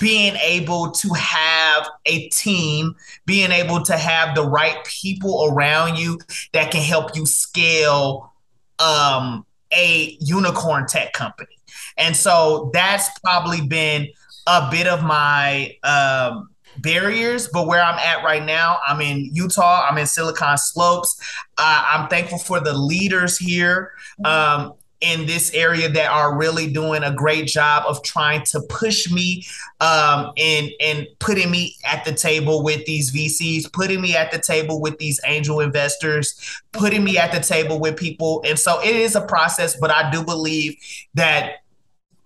[0.00, 2.94] being able to have a team,
[3.26, 6.18] being able to have the right people around you
[6.52, 8.32] that can help you scale
[8.78, 11.56] um, a unicorn tech company.
[11.96, 14.08] And so that's probably been
[14.46, 19.86] a bit of my um, barriers, but where I'm at right now, I'm in Utah.
[19.88, 21.20] I'm in Silicon Slopes.
[21.56, 23.92] Uh, I'm thankful for the leaders here.
[24.24, 29.10] Um, in this area that are really doing a great job of trying to push
[29.10, 29.46] me
[29.80, 34.38] um, and and putting me at the table with these VCs, putting me at the
[34.38, 38.42] table with these angel investors, putting me at the table with people.
[38.44, 40.76] And so it is a process, but I do believe
[41.14, 41.58] that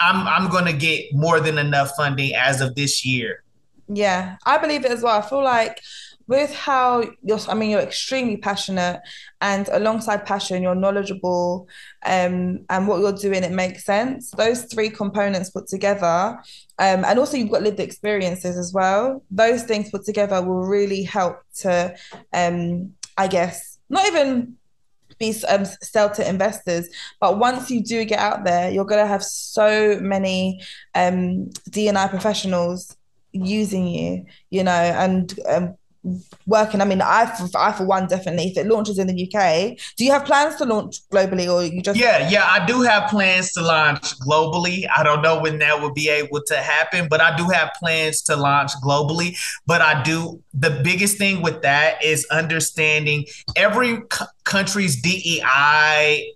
[0.00, 3.42] I'm I'm going to get more than enough funding as of this year.
[3.88, 5.18] Yeah, I believe it as well.
[5.18, 5.80] I feel like
[6.26, 9.00] with how you're, I mean, you're extremely passionate,
[9.40, 11.68] and alongside passion, you're knowledgeable,
[12.06, 14.30] um, and what you're doing, it makes sense.
[14.30, 16.38] Those three components put together,
[16.78, 19.22] um, and also you've got lived experiences as well.
[19.30, 21.94] Those things put together will really help to,
[22.32, 24.56] um, I guess, not even
[25.18, 26.88] be um, sell to investors.
[27.20, 30.60] But once you do get out there, you're going to have so many
[30.94, 32.96] um, D&I professionals
[33.32, 35.74] using you, you know, and um,
[36.46, 36.80] working.
[36.80, 38.48] I mean, I for, I for one definitely.
[38.48, 41.82] If it launches in the UK, do you have plans to launch globally, or you
[41.82, 41.98] just?
[41.98, 44.86] Yeah, yeah, I do have plans to launch globally.
[44.94, 48.22] I don't know when that will be able to happen, but I do have plans
[48.22, 49.36] to launch globally.
[49.66, 50.42] But I do.
[50.54, 56.32] The biggest thing with that is understanding every c- country's DEI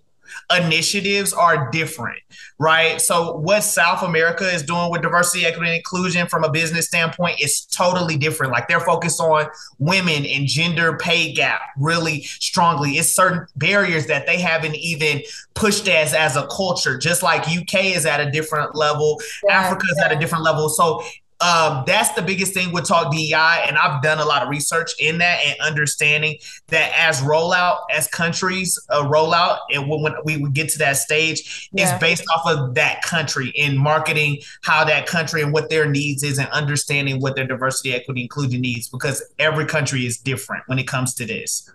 [0.55, 2.19] initiatives are different,
[2.59, 2.99] right?
[2.99, 7.39] So what South America is doing with diversity, equity, and inclusion from a business standpoint
[7.39, 8.51] is totally different.
[8.51, 12.91] Like they're focused on women and gender pay gap really strongly.
[12.93, 15.21] It's certain barriers that they haven't even
[15.53, 19.85] pushed as as a culture, just like UK is at a different level, yeah, Africa
[19.91, 20.05] is yeah.
[20.05, 20.69] at a different level.
[20.69, 21.03] So
[21.39, 24.91] um, that's the biggest thing with Talk DEI, and I've done a lot of research
[24.99, 26.37] in that and understanding
[26.69, 30.79] that as rollout, as countries uh, roll out, and when, when we would get to
[30.79, 31.93] that stage, yeah.
[31.93, 36.23] it's based off of that country in marketing how that country and what their needs
[36.23, 40.79] is, and understanding what their diversity, equity, inclusion needs, because every country is different when
[40.79, 41.69] it comes to this.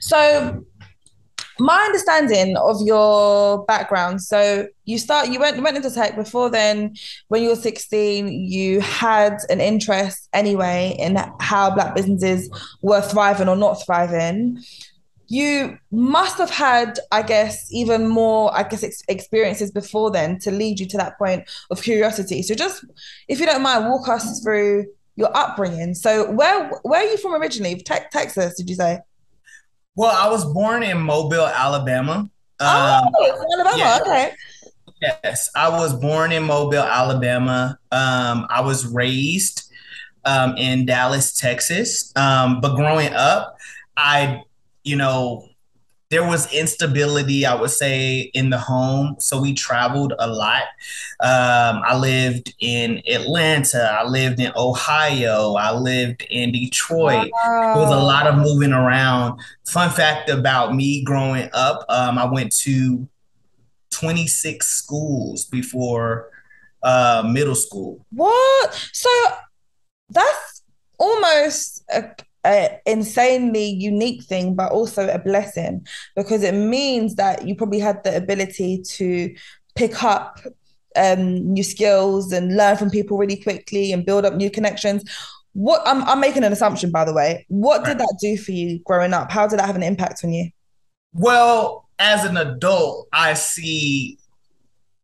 [0.00, 0.64] So
[1.62, 6.16] my understanding of your background so you start you went went into tech.
[6.16, 6.96] Before then
[7.28, 12.50] when you were 16 you had an interest anyway in how black businesses
[12.82, 14.60] were thriving or not thriving.
[15.28, 20.50] You must have had i guess even more i guess ex- experiences before then to
[20.50, 22.42] lead you to that point of curiosity.
[22.42, 22.84] So just
[23.28, 25.94] if you don't mind walk us through your upbringing.
[25.94, 27.76] So where where are you from originally?
[27.76, 28.98] Te- texas did you say
[29.94, 32.30] well, I was born in Mobile, Alabama.
[32.60, 33.76] Oh, um, Alabama.
[33.76, 33.98] Yeah.
[34.00, 34.32] Okay.
[35.00, 37.78] Yes, I was born in Mobile, Alabama.
[37.90, 39.68] Um, I was raised
[40.24, 42.12] um, in Dallas, Texas.
[42.16, 43.56] Um, but growing up,
[43.96, 44.42] I,
[44.84, 45.48] you know,
[46.12, 49.16] there was instability, I would say, in the home.
[49.18, 50.64] So we traveled a lot.
[51.20, 53.98] Um, I lived in Atlanta.
[53.98, 55.54] I lived in Ohio.
[55.54, 57.30] I lived in Detroit.
[57.32, 57.72] Wow.
[57.74, 59.40] There was a lot of moving around.
[59.66, 63.08] Fun fact about me growing up, um, I went to
[63.92, 66.28] 26 schools before
[66.82, 68.04] uh, middle school.
[68.10, 68.90] What?
[68.92, 69.08] So
[70.10, 70.62] that's
[70.98, 72.14] almost a
[72.44, 75.86] an insanely unique thing, but also a blessing
[76.16, 79.34] because it means that you probably had the ability to
[79.74, 80.40] pick up
[80.96, 85.04] um, new skills and learn from people really quickly and build up new connections.
[85.54, 87.46] What I'm, I'm making an assumption, by the way.
[87.48, 89.30] What did that do for you growing up?
[89.30, 90.50] How did that have an impact on you?
[91.12, 94.18] Well, as an adult, I see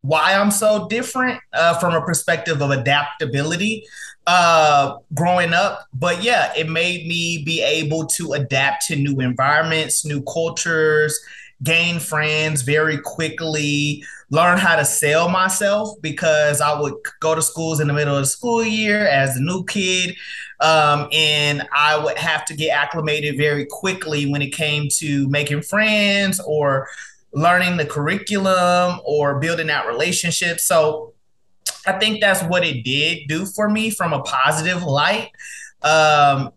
[0.08, 3.84] why I'm so different uh, from a perspective of adaptability
[4.26, 5.86] uh, growing up.
[5.92, 11.20] But yeah, it made me be able to adapt to new environments, new cultures,
[11.62, 17.78] gain friends very quickly, learn how to sell myself because I would go to schools
[17.78, 20.16] in the middle of the school year as a new kid.
[20.60, 25.62] Um, and I would have to get acclimated very quickly when it came to making
[25.62, 26.88] friends or
[27.38, 30.64] learning the curriculum or building out relationships.
[30.64, 31.14] So
[31.86, 35.30] I think that's what it did do for me from a positive light.
[35.82, 36.50] Um,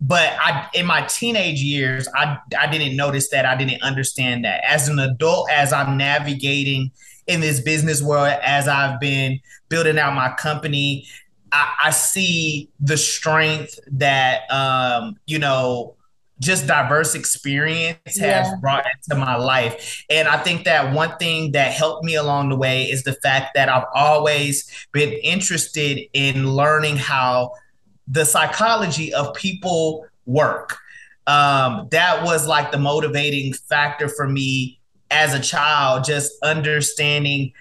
[0.00, 3.46] but I, in my teenage years, I, I didn't notice that.
[3.46, 4.62] I didn't understand that.
[4.68, 6.90] As an adult, as I'm navigating
[7.26, 11.06] in this business world, as I've been building out my company,
[11.52, 15.94] I, I see the strength that, um, you know,
[16.40, 20.04] just diverse experience has brought into my life.
[20.10, 23.54] And I think that one thing that helped me along the way is the fact
[23.54, 27.52] that I've always been interested in learning how
[28.08, 30.76] the psychology of people work.
[31.26, 34.80] Um, that was like the motivating factor for me
[35.10, 37.52] as a child, just understanding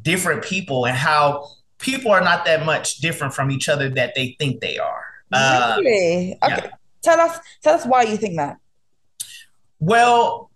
[0.00, 1.46] different people and how
[1.78, 5.04] people are not that much different from each other that they think they are.
[5.30, 6.38] Really?
[6.40, 6.62] Uh, okay.
[6.62, 6.70] Yeah.
[7.02, 8.58] Tell us, tell us why you think that.
[9.80, 10.50] Well,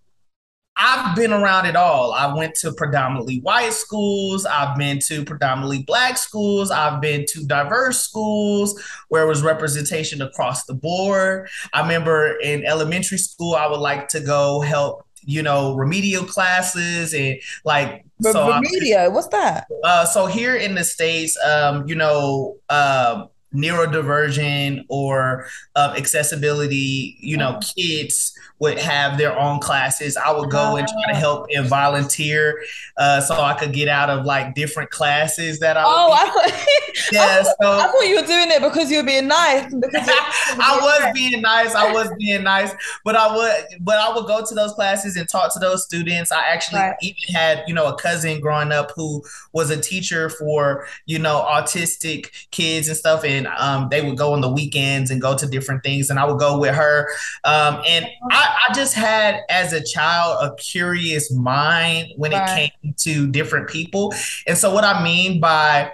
[0.77, 2.13] I've been around it all.
[2.13, 4.45] I went to predominantly white schools.
[4.45, 6.71] I've been to predominantly black schools.
[6.71, 11.49] I've been to diverse schools where it was representation across the board.
[11.73, 17.15] I remember in elementary school, I would like to go help, you know, remedial classes
[17.15, 19.13] and like so remedial.
[19.13, 19.67] What's that?
[19.83, 27.37] Uh, so here in the states, um, you know, um, neurodivergent or uh, accessibility, you
[27.37, 27.61] know, uh-huh.
[27.77, 30.17] kids would have their own classes.
[30.17, 32.63] I would go and try to help and volunteer
[32.97, 35.85] uh, so I could get out of like different classes that I.
[35.85, 36.67] Oh, I thought,
[37.13, 39.73] yeah, I, thought, so, I thought you were doing it because you were being nice.
[39.75, 41.75] Because I was being nice.
[41.75, 42.73] I was being nice,
[43.05, 46.33] but I would, but I would go to those classes and talk to those students.
[46.33, 46.97] I actually right.
[47.03, 51.47] even had, you know, a cousin growing up who was a teacher for, you know,
[51.47, 55.47] autistic kids and stuff, and um, they would go on the weekends and go to
[55.47, 57.09] different things, and I would go with her,
[57.45, 62.49] um, and I I, just had as a child a curious mind when right.
[62.49, 64.15] it came to different people.
[64.47, 65.93] And so what I mean by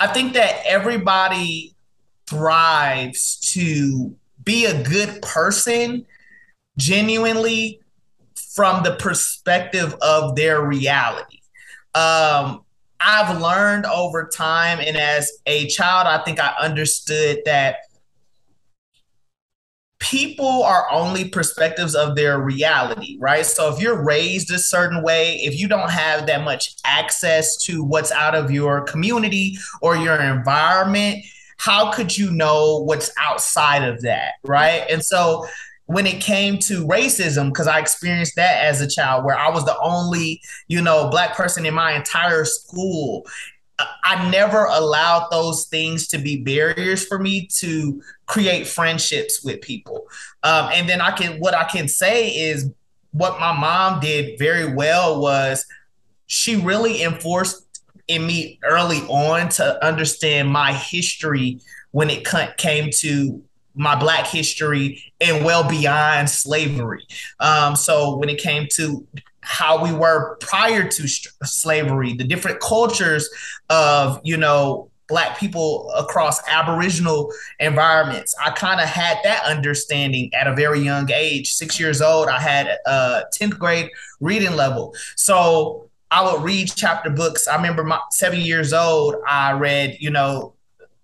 [0.00, 1.74] I think that everybody
[2.26, 6.06] thrives to be a good person
[6.76, 7.80] genuinely
[8.54, 11.40] from the perspective of their reality.
[11.94, 12.64] Um,
[13.00, 17.76] I've learned over time, and as a child, I think I understood that
[19.98, 23.46] people are only perspectives of their reality, right?
[23.46, 27.82] So if you're raised a certain way, if you don't have that much access to
[27.82, 31.24] what's out of your community or your environment,
[31.58, 34.84] how could you know what's outside of that, right?
[34.90, 35.46] And so
[35.86, 39.64] when it came to racism because i experienced that as a child where i was
[39.66, 43.22] the only you know black person in my entire school
[43.78, 50.06] I never allowed those things to be barriers for me to create friendships with people.
[50.42, 52.70] Um, and then I can, what I can say is
[53.10, 55.66] what my mom did very well was
[56.26, 57.62] she really enforced
[58.06, 61.60] in me early on to understand my history
[61.90, 62.26] when it
[62.58, 63.42] came to
[63.74, 67.06] my black history and well beyond slavery.
[67.40, 69.06] Um, so when it came to
[69.44, 71.08] how we were prior to
[71.44, 73.28] slavery, the different cultures
[73.68, 78.34] of, you know, black people across aboriginal environments.
[78.42, 81.52] I kind of had that understanding at a very young age.
[81.52, 83.90] Six years old i had a 10th grade
[84.20, 84.94] reading level.
[85.16, 87.46] So i would read chapter books.
[87.46, 90.54] I remember my seven years old i read you know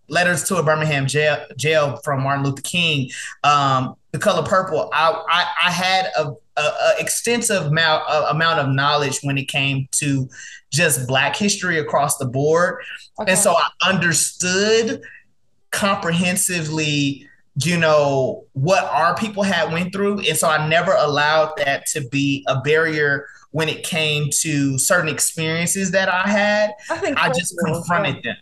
[0.08, 3.10] letters to a birmingham jail, jail from martin luther king.
[3.44, 8.60] Um, the color purple i, I, I had a, a, a, extensive amount, a, amount
[8.60, 10.28] of knowledge when it came to
[10.70, 12.82] just black history across the board.
[13.20, 13.32] Okay.
[13.32, 15.02] and so i understood
[15.70, 17.26] comprehensively
[17.62, 20.20] you know what our people had went through.
[20.20, 25.08] And so i never allowed that to be a barrier when it came to certain
[25.08, 26.70] experiences that i had.
[26.88, 28.36] I, think I just confronted them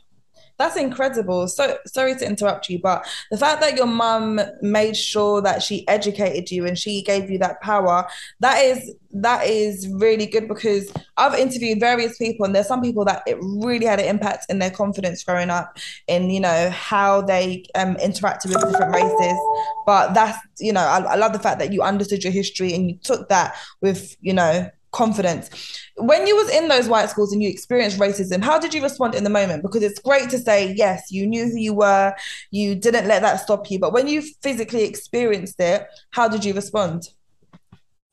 [0.59, 1.47] that's incredible.
[1.47, 5.87] So sorry to interrupt you, but the fact that your mum made sure that she
[5.87, 8.07] educated you and she gave you that power,
[8.41, 13.05] that is that is really good because I've interviewed various people and there's some people
[13.07, 15.79] that it really had an impact in their confidence growing up
[16.09, 19.39] in you know how they um, interacted with different races.
[19.87, 22.91] But that's you know I, I love the fact that you understood your history and
[22.91, 25.51] you took that with you know confidence.
[25.99, 29.15] When you was in those white schools and you experienced racism, how did you respond
[29.15, 29.63] in the moment?
[29.63, 32.15] Because it's great to say, yes, you knew who you were,
[32.51, 33.79] you didn't let that stop you.
[33.79, 37.09] But when you physically experienced it, how did you respond?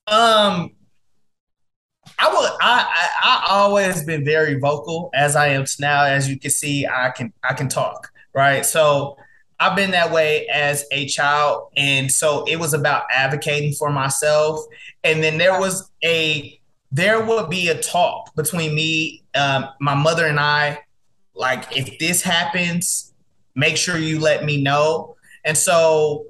[0.07, 0.71] Um
[2.19, 6.03] I would I, I I always been very vocal as I am now.
[6.03, 8.65] As you can see, I can I can talk, right?
[8.65, 9.17] So
[9.59, 11.69] I've been that way as a child.
[11.77, 14.59] And so it was about advocating for myself.
[15.03, 16.59] And then there was a
[16.91, 20.79] there would be a talk between me, um, my mother and I,
[21.33, 23.13] like if this happens,
[23.55, 25.15] make sure you let me know.
[25.43, 26.27] And so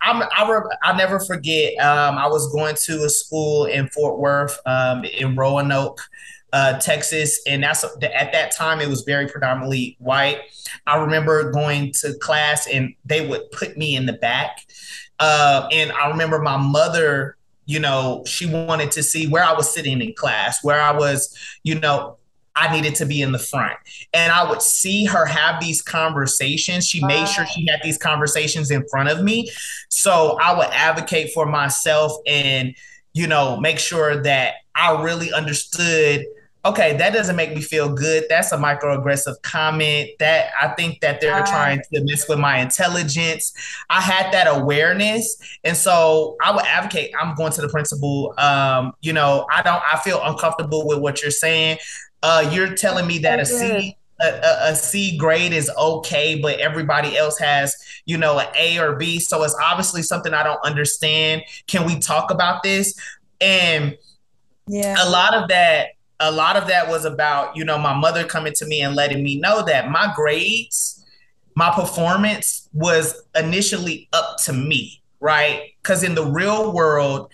[0.00, 1.76] I'm, I, re- I never forget.
[1.78, 6.00] Um, I was going to a school in Fort Worth, um, in Roanoke,
[6.52, 10.40] uh, Texas, and that's at that time it was very predominantly white.
[10.86, 14.60] I remember going to class and they would put me in the back,
[15.18, 17.36] uh, and I remember my mother
[17.66, 21.36] you know, she wanted to see where I was sitting in class, where I was,
[21.64, 22.16] you know,
[22.54, 23.76] I needed to be in the front.
[24.14, 26.86] And I would see her have these conversations.
[26.86, 29.50] She made sure she had these conversations in front of me.
[29.90, 32.74] So I would advocate for myself and,
[33.12, 36.24] you know, make sure that I really understood
[36.66, 38.24] okay, that doesn't make me feel good.
[38.28, 40.10] That's a microaggressive comment.
[40.18, 43.52] That I think that they're uh, trying to mess with my intelligence.
[43.88, 47.12] I had that awareness, and so I would advocate.
[47.20, 48.34] I'm going to the principal.
[48.38, 49.82] Um, you know, I don't.
[49.90, 51.78] I feel uncomfortable with what you're saying.
[52.22, 53.96] Uh, you're telling me that a C.
[54.18, 58.96] A, a C grade is okay, but everybody else has, you know, an A or
[58.96, 59.20] B.
[59.20, 61.42] So it's obviously something I don't understand.
[61.66, 62.98] Can we talk about this?
[63.42, 63.98] And
[64.66, 65.88] yeah, a lot of that
[66.20, 69.22] a lot of that was about, you know, my mother coming to me and letting
[69.22, 71.04] me know that my grades,
[71.54, 75.74] my performance was initially up to me, right?
[75.82, 77.30] Because in the real world,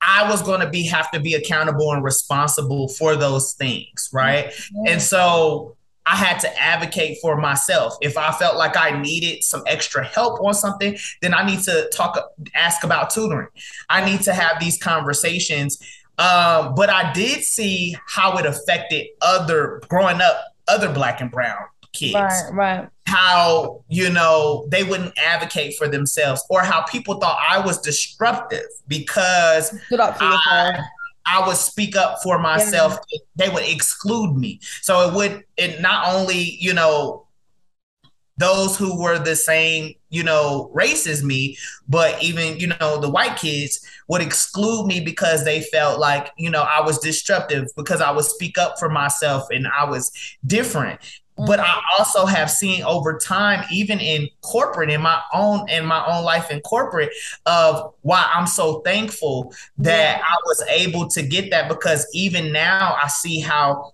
[0.00, 4.46] I was going to be have to be accountable and responsible for those things, right?
[4.46, 4.88] Mm-hmm.
[4.88, 5.76] And so
[6.06, 7.96] I had to advocate for myself.
[8.00, 11.90] If I felt like I needed some extra help on something, then I need to
[11.92, 12.16] talk,
[12.54, 13.48] ask about tutoring.
[13.88, 15.78] I need to have these conversations
[16.18, 20.36] um, but I did see how it affected other growing up,
[20.68, 21.58] other black and brown
[21.92, 22.14] kids.
[22.14, 22.88] Right, right.
[23.06, 28.66] How, you know, they wouldn't advocate for themselves or how people thought I was disruptive
[28.88, 30.80] because I,
[31.26, 32.98] I would speak up for myself.
[33.10, 33.18] Yeah.
[33.36, 34.60] They would exclude me.
[34.82, 37.25] So it would, it not only, you know,
[38.38, 41.56] those who were the same, you know, race as me,
[41.88, 46.50] but even, you know, the white kids would exclude me because they felt like, you
[46.50, 50.12] know, I was disruptive because I would speak up for myself and I was
[50.46, 51.00] different.
[51.00, 51.46] Mm-hmm.
[51.46, 56.04] But I also have seen over time, even in corporate, in my own in my
[56.06, 57.10] own life in corporate,
[57.44, 60.24] of why I'm so thankful that yeah.
[60.24, 63.92] I was able to get that because even now I see how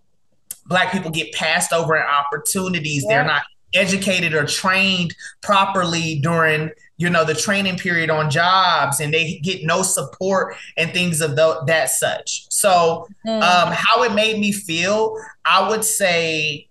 [0.67, 3.03] black people get passed over in opportunities.
[3.03, 3.17] Yeah.
[3.17, 3.43] They're not
[3.75, 9.65] educated or trained properly during you know the training period on jobs and they get
[9.65, 13.43] no support and things of the, that such so mm.
[13.43, 16.69] um, how it made me feel i would say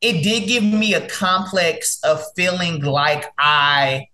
[0.00, 4.06] it did give me a complex of feeling like i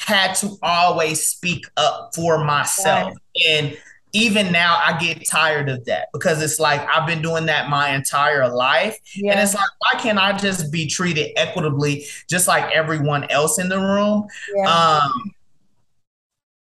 [0.00, 3.12] had to always speak up for myself.
[3.12, 3.46] Right.
[3.48, 3.78] And
[4.12, 7.90] even now I get tired of that because it's like I've been doing that my
[7.94, 8.98] entire life.
[9.14, 9.32] Yeah.
[9.32, 13.68] And it's like, why can't I just be treated equitably just like everyone else in
[13.68, 14.26] the room?
[14.56, 14.98] Yeah.
[15.00, 15.34] Um,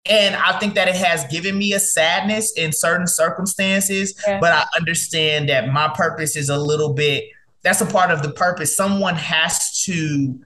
[0.10, 4.40] and I think that it has given me a sadness in certain circumstances, yeah.
[4.40, 7.26] but I understand that my purpose is a little bit
[7.64, 8.76] that's a part of the purpose.
[8.76, 10.40] Someone has to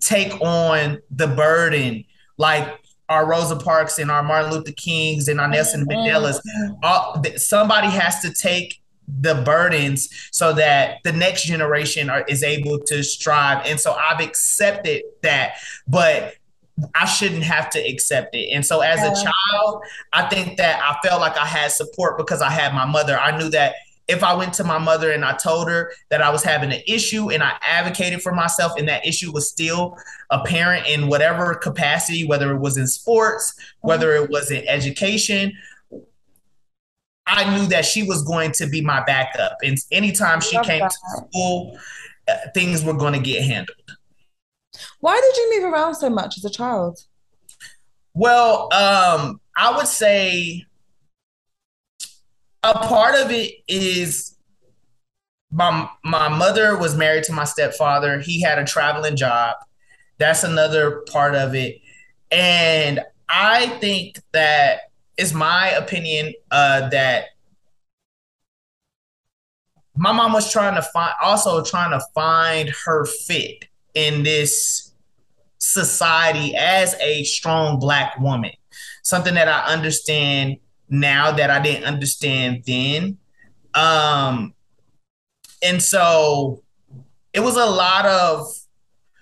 [0.00, 2.04] take on the burden,
[2.36, 2.68] like
[3.08, 5.90] our Rosa Parks and our Martin Luther Kings and our Nelson mm-hmm.
[5.90, 6.40] Mandelas.
[6.82, 8.80] All, somebody has to take
[9.20, 13.64] the burdens so that the next generation are, is able to strive.
[13.66, 15.54] And so I've accepted that,
[15.86, 16.34] but
[16.94, 18.50] I shouldn't have to accept it.
[18.52, 19.82] And so as a child,
[20.12, 23.18] I think that I felt like I had support because I had my mother.
[23.18, 23.74] I knew that
[24.08, 26.80] if I went to my mother and I told her that I was having an
[26.86, 29.96] issue and I advocated for myself and that issue was still
[30.30, 35.52] apparent in whatever capacity, whether it was in sports, whether it was in education,
[37.26, 39.58] I knew that she was going to be my backup.
[39.62, 40.90] And anytime she came that.
[40.90, 41.78] to school,
[42.26, 43.76] uh, things were going to get handled.
[45.00, 46.98] Why did you move around so much as a child?
[48.14, 50.64] Well, um, I would say
[52.62, 54.36] a part of it is
[55.50, 58.20] my my mother was married to my stepfather.
[58.20, 59.56] He had a traveling job.
[60.18, 61.80] That's another part of it.
[62.30, 64.80] And I think that
[65.16, 67.26] is my opinion uh, that
[69.96, 74.92] my mom was trying to find also trying to find her fit in this
[75.58, 78.52] society as a strong black woman.
[79.02, 80.58] Something that I understand
[80.88, 83.18] now that I didn't understand then.
[83.74, 84.54] Um,
[85.62, 86.62] and so
[87.32, 88.46] it was a lot of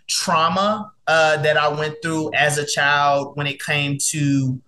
[0.08, 4.60] trauma uh, that I went through as a child when it came to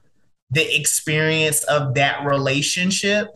[0.51, 3.29] the experience of that relationship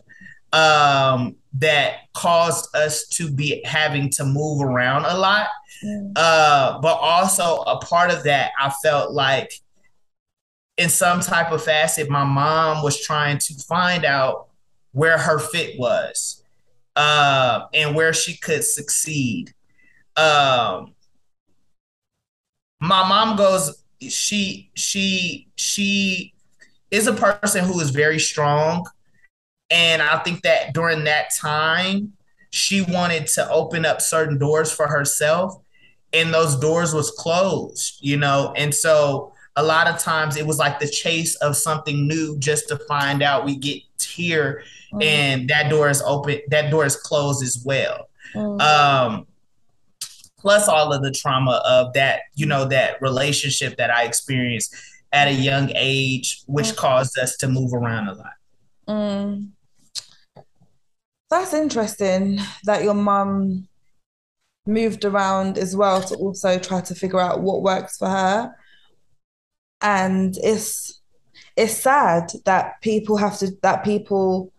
[0.51, 5.47] um, that caused us to be having to move around a lot.
[6.15, 9.51] Uh, but also a part of that, I felt like
[10.77, 14.47] in some type of facet, my mom was trying to find out
[14.91, 16.43] where her fit was
[16.95, 19.53] uh, and where she could succeed.
[20.15, 20.93] Um,
[22.79, 26.33] my mom goes, she she she
[26.91, 28.85] is a person who is very strong,
[29.69, 32.13] and I think that during that time,
[32.51, 35.55] she wanted to open up certain doors for herself,
[36.11, 40.57] and those doors was closed, you know, and so a lot of times it was
[40.57, 45.01] like the chase of something new just to find out we get here mm-hmm.
[45.01, 48.59] and that door is open that door is closed as well mm-hmm.
[48.61, 49.27] um
[50.39, 54.75] plus all of the trauma of that you know that relationship that i experienced
[55.11, 56.77] at a young age which mm-hmm.
[56.77, 58.33] caused us to move around a lot
[58.87, 59.47] mm.
[61.29, 63.67] that's interesting that your mum
[64.65, 68.55] moved around as well to also try to figure out what works for her
[69.83, 71.01] and it's
[71.55, 74.51] it's sad that people have to that people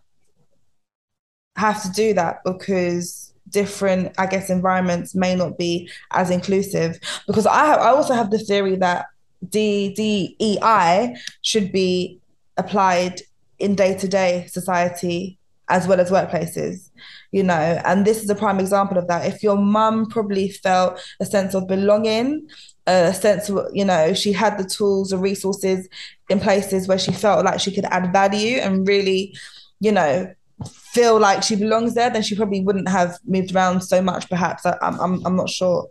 [1.57, 6.99] have to do that because different i guess environments may not be as inclusive.
[7.27, 9.07] Because i have i also have the theory that
[9.47, 12.19] DEI should be
[12.57, 13.21] applied
[13.59, 15.37] in day-to-day society
[15.69, 16.89] as well as workplaces
[17.35, 17.81] you know?
[17.83, 19.25] And this is a prime example of that.
[19.25, 22.47] If your mum probably felt a sense of belonging
[22.87, 25.87] a sense of, you know, she had the tools and resources
[26.29, 29.35] in places where she felt like she could add value and really,
[29.79, 30.33] you know,
[30.65, 34.65] feel like she belongs there, then she probably wouldn't have moved around so much, perhaps.
[34.65, 35.89] I, am I'm, I'm not sure.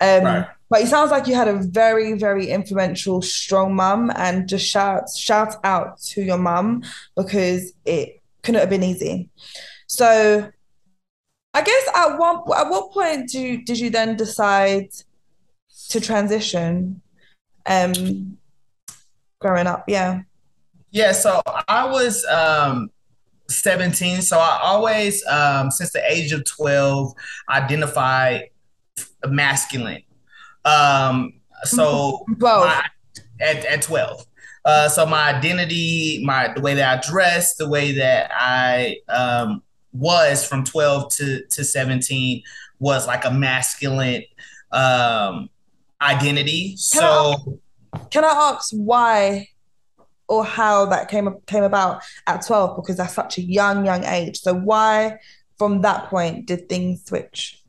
[0.00, 0.46] Um, right.
[0.70, 5.10] But it sounds like you had a very, very influential, strong mum, and just shout
[5.14, 6.82] shout out to your mum
[7.14, 9.28] because it couldn't have been easy.
[9.86, 10.50] So,
[11.52, 14.88] I guess at one at what point do did you then decide
[15.92, 17.00] to transition
[17.66, 18.36] um
[19.40, 20.22] growing up yeah.
[20.90, 22.90] Yeah so i was um
[23.48, 27.12] 17 so i always um since the age of 12
[27.48, 28.40] identify
[29.28, 30.02] masculine.
[30.64, 31.34] Um
[31.64, 32.84] so my,
[33.40, 34.26] at, at 12
[34.64, 39.62] uh, so my identity, my the way that I dressed, the way that I um,
[39.92, 42.42] was from 12 to, to 17
[42.78, 44.22] was like a masculine
[44.70, 45.50] um,
[46.02, 46.70] identity.
[46.70, 47.60] Can so,
[47.92, 49.48] I, can I ask why
[50.28, 54.40] or how that came came about at 12 because that's such a young young age.
[54.40, 55.18] So why
[55.58, 57.62] from that point did things switch?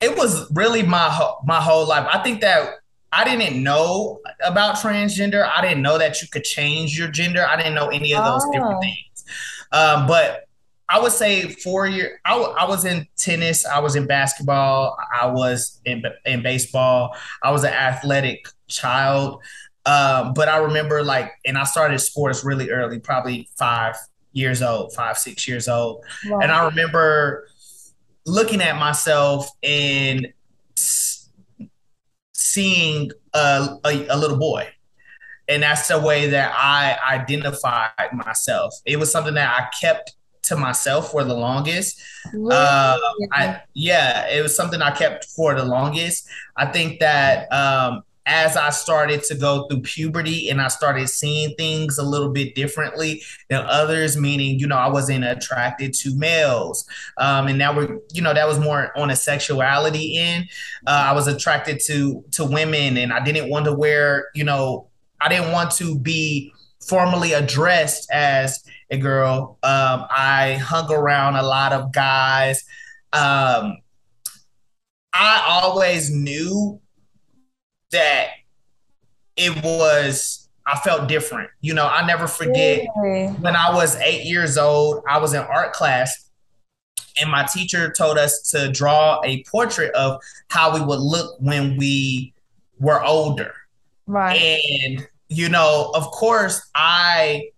[0.00, 2.06] It was really my my whole life.
[2.12, 2.74] I think that
[3.10, 5.48] I didn't know about transgender.
[5.48, 7.46] I didn't know that you could change your gender.
[7.46, 8.52] I didn't know any of those oh.
[8.52, 9.24] different things.
[9.72, 10.44] Um, but
[10.88, 12.20] I would say four year.
[12.24, 13.64] I, I was in tennis.
[13.66, 14.96] I was in basketball.
[15.20, 17.16] I was in in baseball.
[17.42, 19.42] I was an athletic child.
[19.86, 23.96] Um, but I remember like, and I started sports really early, probably five
[24.32, 26.40] years old, five six years old, wow.
[26.40, 27.48] and I remember
[28.26, 30.32] looking at myself and
[32.32, 34.68] seeing a, a, a little boy
[35.48, 38.74] and that's the way that I identified myself.
[38.86, 40.14] It was something that I kept
[40.44, 42.00] to myself for the longest.
[42.32, 42.54] Really?
[42.54, 42.98] Uh,
[43.32, 46.28] I, yeah, it was something I kept for the longest.
[46.56, 51.54] I think that um, as I started to go through puberty and I started seeing
[51.56, 56.88] things a little bit differently than others, meaning, you know, I wasn't attracted to males.
[57.18, 60.48] Um, and now we're, you know, that was more on a sexuality end.
[60.86, 64.88] Uh, I was attracted to to women and I didn't want to wear, you know,
[65.20, 66.52] I didn't want to be
[66.86, 68.62] formally addressed as
[68.94, 69.58] a girl.
[69.62, 72.64] Um, I hung around a lot of guys.
[73.12, 73.76] Um,
[75.12, 76.80] I always knew
[77.92, 78.28] that
[79.36, 81.50] it was, I felt different.
[81.60, 85.72] You know, I never forget when I was eight years old, I was in art
[85.72, 86.30] class
[87.20, 91.76] and my teacher told us to draw a portrait of how we would look when
[91.76, 92.32] we
[92.78, 93.52] were older.
[94.06, 94.36] Right.
[94.84, 97.50] And, you know, of course, I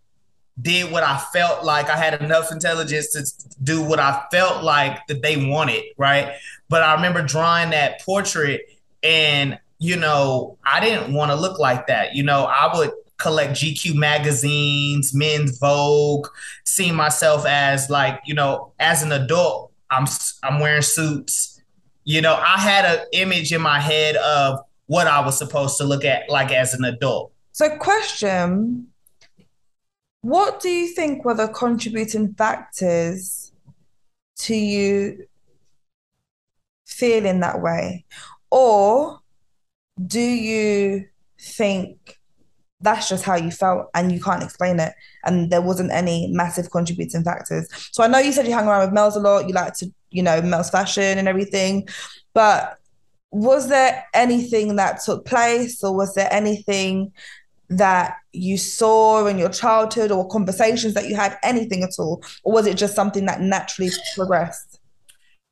[0.61, 5.07] did what I felt like I had enough intelligence to do what I felt like
[5.07, 6.35] that they wanted, right?
[6.69, 8.63] But I remember drawing that portrait
[9.03, 12.15] and you know, I didn't want to look like that.
[12.15, 16.29] You know, I would collect GQ magazines, Men's Vogue,
[16.65, 20.07] see myself as like, you know, as an adult, I'm
[20.43, 21.61] I'm wearing suits.
[22.05, 25.85] You know, I had an image in my head of what I was supposed to
[25.85, 27.33] look at like as an adult.
[27.53, 28.89] So question
[30.27, 33.53] what do you think were the contributing factors
[34.35, 35.25] to you
[36.85, 38.05] feeling that way?
[38.51, 39.21] Or
[40.05, 41.07] do you
[41.41, 42.19] think
[42.81, 46.71] that's just how you felt and you can't explain it and there wasn't any massive
[46.71, 49.55] contributing factors so i know you said you hang around with mel's a lot you
[49.55, 51.89] like to you know mel's fashion and everything
[52.35, 52.77] but
[53.31, 57.11] was there anything that took place or was there anything
[57.69, 62.23] that you saw in your childhood or conversations that you had, anything at all?
[62.45, 64.81] Or was it just something that naturally progressed?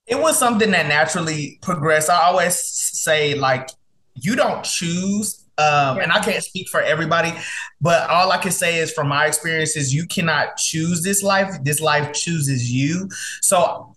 [0.07, 2.11] It was something that naturally progressed.
[2.11, 3.71] I always say, like,
[4.15, 7.33] you don't choose um, and I can't speak for everybody,
[7.81, 11.63] but all I can say is from my experiences, you cannot choose this life.
[11.63, 13.09] This life chooses you.
[13.41, 13.94] So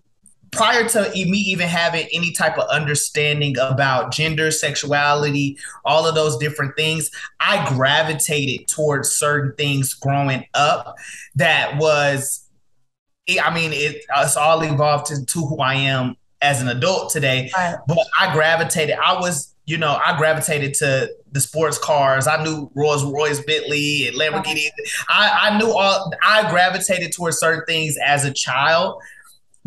[0.52, 6.38] prior to me even having any type of understanding about gender, sexuality, all of those
[6.38, 10.96] different things, I gravitated towards certain things growing up
[11.36, 12.48] that was,
[13.44, 17.52] I mean, it, it's all evolved to, to who I am as an adult today.
[17.56, 17.78] Right.
[17.88, 22.26] But I gravitated, I was, you know, I gravitated to the sports cars.
[22.26, 24.68] I knew Rolls Royce, Bentley, and Lamborghini.
[25.10, 29.02] I, I knew all, I gravitated towards certain things as a child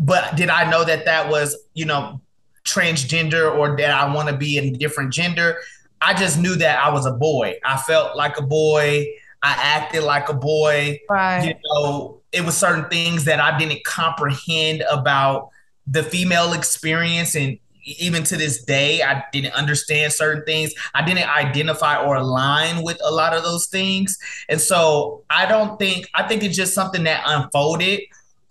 [0.01, 2.19] but did I know that that was, you know,
[2.65, 5.57] transgender or that I want to be a different gender?
[6.01, 7.59] I just knew that I was a boy.
[7.63, 9.05] I felt like a boy.
[9.43, 10.99] I acted like a boy.
[11.07, 11.45] Right.
[11.45, 15.49] You know, it was certain things that I didn't comprehend about
[15.85, 21.27] the female experience and even to this day i didn't understand certain things i didn't
[21.27, 26.21] identify or align with a lot of those things and so i don't think i
[26.21, 27.99] think it's just something that unfolded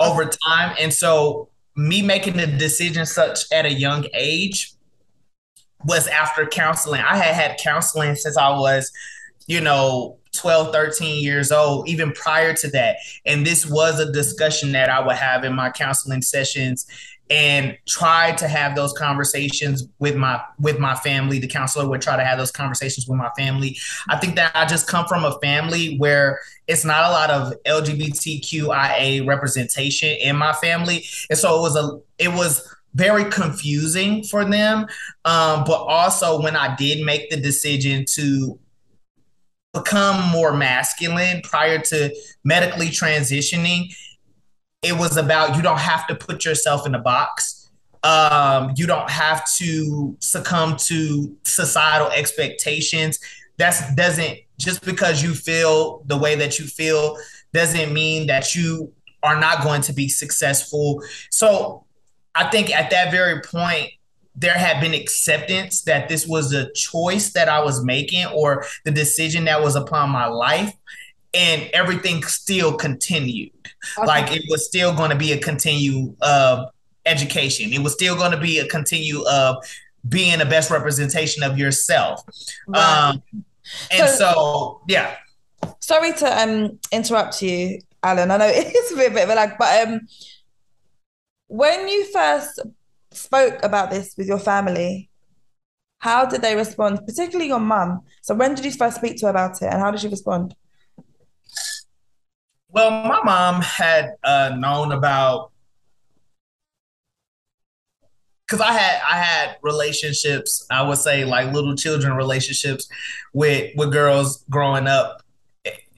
[0.00, 0.74] over time.
[0.80, 4.72] And so me making the decision such at a young age
[5.84, 7.00] was after counseling.
[7.00, 8.90] I had had counseling since I was,
[9.46, 12.96] you know, 12, 13 years old, even prior to that.
[13.26, 16.86] And this was a discussion that I would have in my counseling sessions
[17.30, 21.38] and try to have those conversations with my with my family.
[21.38, 23.78] The counselor would try to have those conversations with my family.
[24.08, 27.54] I think that i just come from a family where it's not a lot of
[27.66, 31.04] lgbtqia representation in my family.
[31.30, 34.86] And so it was a it was very confusing for them.
[35.24, 38.58] Um, but also when i did make the decision to
[39.72, 42.12] become more masculine prior to
[42.42, 43.94] medically transitioning
[44.82, 47.70] it was about you don't have to put yourself in a box.
[48.02, 53.18] Um, you don't have to succumb to societal expectations.
[53.58, 57.16] That doesn't just because you feel the way that you feel
[57.52, 61.02] doesn't mean that you are not going to be successful.
[61.30, 61.84] So
[62.34, 63.90] I think at that very point,
[64.34, 68.90] there had been acceptance that this was a choice that I was making or the
[68.90, 70.72] decision that was upon my life
[71.34, 73.52] and everything still continued.
[73.98, 74.06] Okay.
[74.06, 76.70] Like it was still going to be a continue of
[77.06, 77.72] education.
[77.72, 79.56] It was still going to be a continue of
[80.08, 82.22] being the best representation of yourself.
[82.66, 83.10] Right.
[83.10, 83.22] Um,
[83.90, 85.16] and so, so, yeah.
[85.80, 88.30] Sorry to um interrupt you, Alan.
[88.30, 90.00] I know it's a bit, bit of a lag, but um
[91.46, 92.60] when you first
[93.10, 95.10] spoke about this with your family,
[95.98, 98.02] how did they respond, particularly your mum?
[98.22, 100.54] So when did you first speak to her about it and how did she respond?
[102.72, 105.50] Well, my mom had uh, known about
[108.46, 110.66] because I had I had relationships.
[110.70, 112.88] I would say like little children relationships
[113.32, 115.22] with with girls growing up.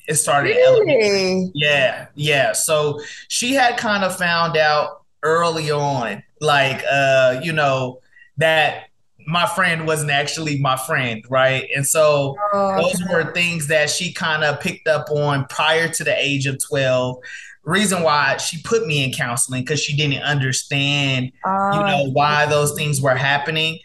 [0.08, 0.50] It started.
[0.56, 1.50] Really?
[1.54, 2.52] Yeah, yeah.
[2.52, 8.00] So she had kind of found out early on, like uh, you know,
[8.38, 8.88] that
[9.26, 11.68] my friend wasn't actually my friend, right?
[11.74, 13.12] And so oh, those okay.
[13.12, 17.18] were things that she kind of picked up on prior to the age of 12.
[17.64, 22.10] Reason why she put me in counseling because she didn't understand, you know, ah.
[22.10, 23.78] why those things were happening.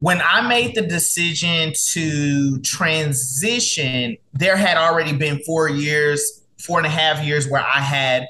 [0.00, 6.86] When I made the decision to transition, there had already been four years, four and
[6.86, 8.26] a half years where I had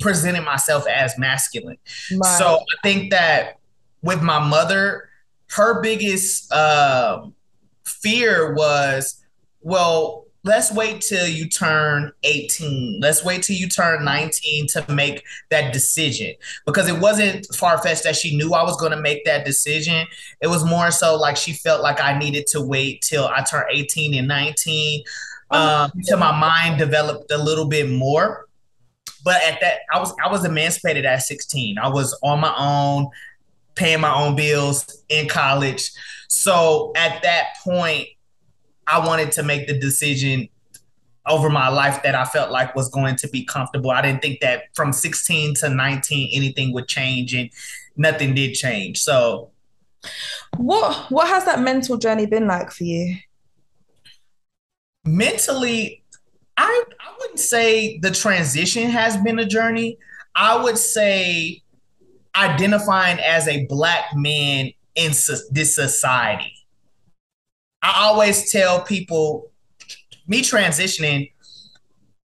[0.00, 1.78] presented myself as masculine.
[2.12, 2.38] Right.
[2.38, 3.58] So I think that
[4.02, 5.08] with my mother,
[5.54, 7.26] her biggest uh,
[7.84, 9.22] fear was,
[9.60, 12.98] well, let's wait till you turn 18.
[13.00, 16.34] Let's wait till you turn 19 to make that decision.
[16.66, 20.06] Because it wasn't far fetched that she knew I was going to make that decision.
[20.40, 23.66] It was more so like she felt like I needed to wait till I turned
[23.70, 25.04] 18 and 19
[25.52, 28.48] um, till my mind developed a little bit more.
[29.24, 31.78] But at that, I was I was emancipated at 16.
[31.78, 33.08] I was on my own
[33.74, 35.90] paying my own bills in college.
[36.28, 38.08] So at that point,
[38.86, 40.48] I wanted to make the decision
[41.26, 43.90] over my life that I felt like was going to be comfortable.
[43.90, 47.50] I didn't think that from 16 to 19 anything would change and
[47.96, 49.00] nothing did change.
[49.02, 49.50] So
[50.56, 53.16] what what has that mental journey been like for you?
[55.06, 56.04] Mentally,
[56.56, 59.98] I I wouldn't say the transition has been a journey.
[60.36, 61.62] I would say
[62.36, 66.52] identifying as a black man in so- this society.
[67.82, 69.50] I always tell people,
[70.26, 71.30] me transitioning,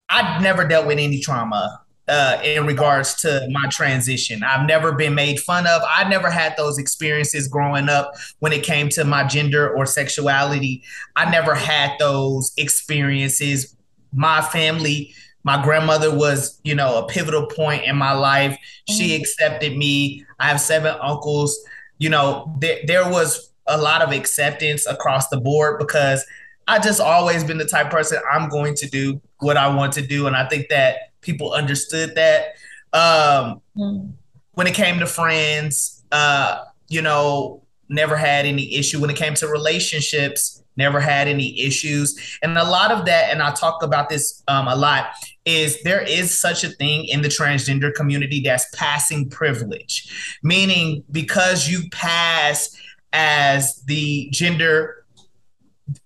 [0.10, 4.44] I've never dealt with any trauma uh, in regards to my transition.
[4.44, 5.82] I've never been made fun of.
[5.88, 10.84] I never had those experiences growing up when it came to my gender or sexuality.
[11.16, 13.76] I never had those experiences.
[14.14, 15.14] My family
[15.44, 18.58] my grandmother was, you know, a pivotal point in my life.
[18.90, 19.22] She mm-hmm.
[19.22, 20.26] accepted me.
[20.40, 21.60] I have seven uncles.
[21.98, 26.26] You know, th- there was a lot of acceptance across the board because
[26.68, 30.02] I just always been the type person I'm going to do what I want to
[30.02, 32.56] do, and I think that people understood that.
[32.94, 34.12] Um, mm.
[34.54, 39.00] When it came to friends, uh, you know, never had any issue.
[39.00, 42.38] When it came to relationships, never had any issues.
[42.42, 45.08] And a lot of that, and I talk about this um, a lot,
[45.46, 51.68] is there is such a thing in the transgender community that's passing privilege, meaning because
[51.68, 52.76] you pass
[53.14, 55.06] as the gender,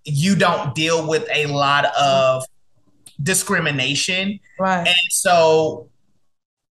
[0.03, 2.43] you don't deal with a lot of
[3.21, 4.39] discrimination.
[4.59, 4.87] Right.
[4.87, 5.89] And so,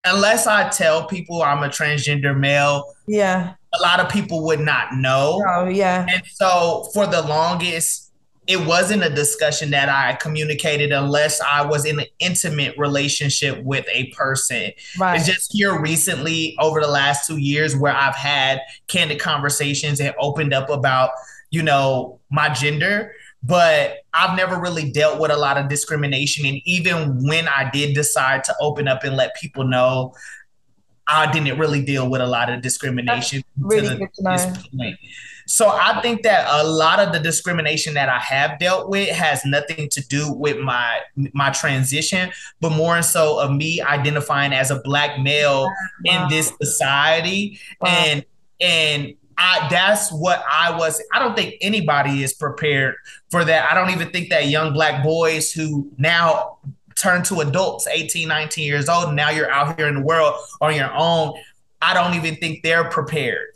[0.04, 4.94] unless I tell people I'm a transgender male, yeah, a lot of people would not
[4.94, 5.42] know.
[5.46, 6.06] Oh, yeah.
[6.08, 8.03] And so, for the longest,
[8.46, 13.86] it wasn't a discussion that I communicated unless I was in an intimate relationship with
[13.90, 14.72] a person.
[14.98, 15.16] Right.
[15.16, 20.14] It's just here recently over the last two years where I've had candid conversations and
[20.18, 21.10] opened up about,
[21.50, 23.12] you know, my gender.
[23.42, 26.46] But I've never really dealt with a lot of discrimination.
[26.46, 30.14] And even when I did decide to open up and let people know,
[31.06, 33.42] I didn't really deal with a lot of discrimination.
[33.56, 34.92] That's really to the, to know.
[35.46, 39.44] So I think that a lot of the discrimination that I have dealt with has
[39.44, 41.00] nothing to do with my
[41.32, 42.30] my transition,
[42.60, 45.72] but more so of me identifying as a black male wow.
[46.04, 47.88] in this society wow.
[47.88, 48.24] and
[48.60, 51.02] and I, that's what I was.
[51.12, 52.94] I don't think anybody is prepared
[53.30, 53.70] for that.
[53.70, 56.58] I don't even think that young black boys who now
[56.96, 60.34] turn to adults, 18, 19 years old, and now you're out here in the world
[60.60, 61.34] on your own.
[61.82, 63.48] I don't even think they're prepared.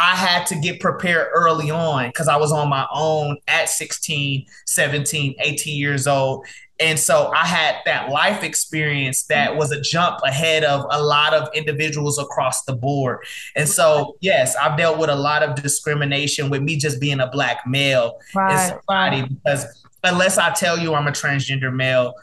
[0.00, 4.46] I had to get prepared early on because I was on my own at 16,
[4.66, 6.46] 17, 18 years old.
[6.80, 9.56] And so I had that life experience that mm.
[9.58, 13.18] was a jump ahead of a lot of individuals across the board.
[13.54, 17.28] And so, yes, I've dealt with a lot of discrimination with me just being a
[17.28, 19.44] black male right, in society right.
[19.44, 22.14] because unless I tell you I'm a transgender male,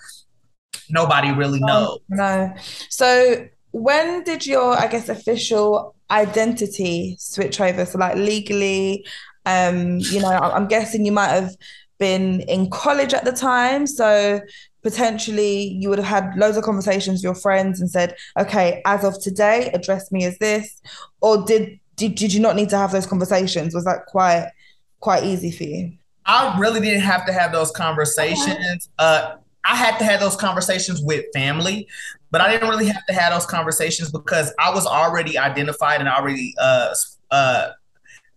[0.90, 2.00] nobody really knows.
[2.10, 2.56] No.
[2.90, 7.86] So when did your, I guess, official identity switch over?
[7.86, 9.06] So like legally,
[9.46, 11.56] um, you know, I'm guessing you might have
[12.00, 13.88] been in college at the time.
[13.88, 14.42] So
[14.84, 19.04] potentially you would have had loads of conversations with your friends and said, okay, as
[19.04, 20.82] of today, address me as this.
[21.22, 23.74] Or did did, did you not need to have those conversations?
[23.74, 24.52] Was that quite
[25.00, 25.94] quite easy for you?
[26.26, 28.50] I really didn't have to have those conversations.
[28.50, 28.80] Okay.
[29.00, 31.88] Uh, I had to have those conversations with family,
[32.32, 36.10] but I didn't really have to have those conversations because I was already identified and
[36.10, 36.94] already uh,
[37.32, 37.70] uh,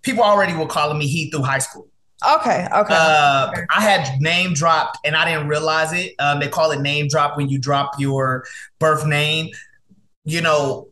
[0.03, 1.89] people already were calling me he through high school.
[2.37, 2.95] Okay, okay.
[2.95, 6.15] Uh, I had name dropped and I didn't realize it.
[6.19, 8.45] Um, they call it name drop when you drop your
[8.79, 9.49] birth name.
[10.25, 10.89] You know,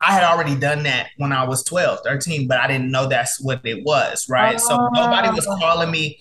[0.00, 3.38] I had already done that when I was 12, 13, but I didn't know that's
[3.42, 4.58] what it was, right?
[4.58, 5.56] So nobody was oh.
[5.58, 6.18] calling me,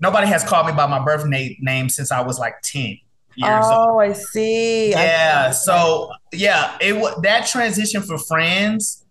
[0.00, 2.98] nobody has called me by my birth name, name since I was like 10
[3.40, 4.02] years oh, old.
[4.02, 4.90] I see.
[4.90, 5.46] Yeah.
[5.48, 5.64] I see.
[5.64, 9.04] So yeah, it was that transition for friends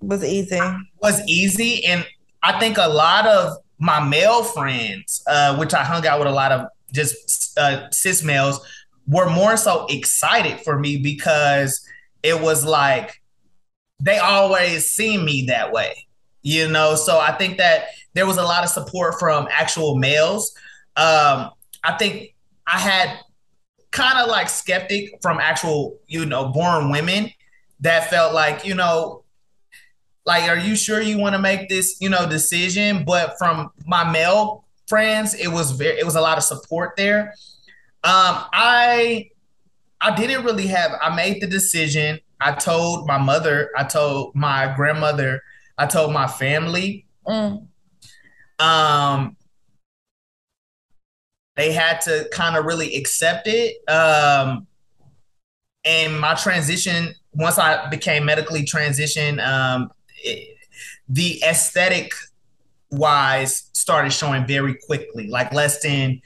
[0.00, 0.60] was easy.
[1.02, 1.84] Was easy.
[1.84, 2.06] And
[2.42, 6.32] I think a lot of my male friends, uh, which I hung out with a
[6.32, 8.60] lot of just uh, cis males,
[9.06, 11.86] were more so excited for me because
[12.22, 13.20] it was like
[14.00, 16.06] they always seen me that way,
[16.42, 16.94] you know.
[16.94, 20.52] So I think that there was a lot of support from actual males.
[20.96, 21.50] Um,
[21.84, 22.34] I think
[22.66, 23.18] I had
[23.90, 27.30] kind of like skeptic from actual, you know, born women
[27.80, 29.24] that felt like, you know,
[30.24, 33.04] like, are you sure you want to make this, you know, decision?
[33.04, 37.34] But from my male friends, it was very, it was a lot of support there.
[38.02, 39.30] Um, I,
[40.00, 40.92] I didn't really have.
[41.00, 42.20] I made the decision.
[42.40, 43.70] I told my mother.
[43.76, 45.42] I told my grandmother.
[45.78, 47.06] I told my family.
[47.26, 47.66] Mm.
[48.58, 49.35] Um,
[51.56, 53.76] they had to kind of really accept it.
[53.88, 54.66] Um,
[55.84, 59.90] and my transition, once I became medically transitioned, um,
[61.08, 62.12] the aesthetic
[62.90, 66.20] wise started showing very quickly, like less than,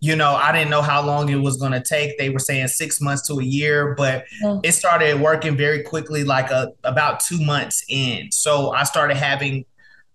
[0.00, 2.18] you know, I didn't know how long it was going to take.
[2.18, 4.60] They were saying six months to a year, but mm.
[4.64, 8.30] it started working very quickly, like a, about two months in.
[8.30, 9.64] So I started having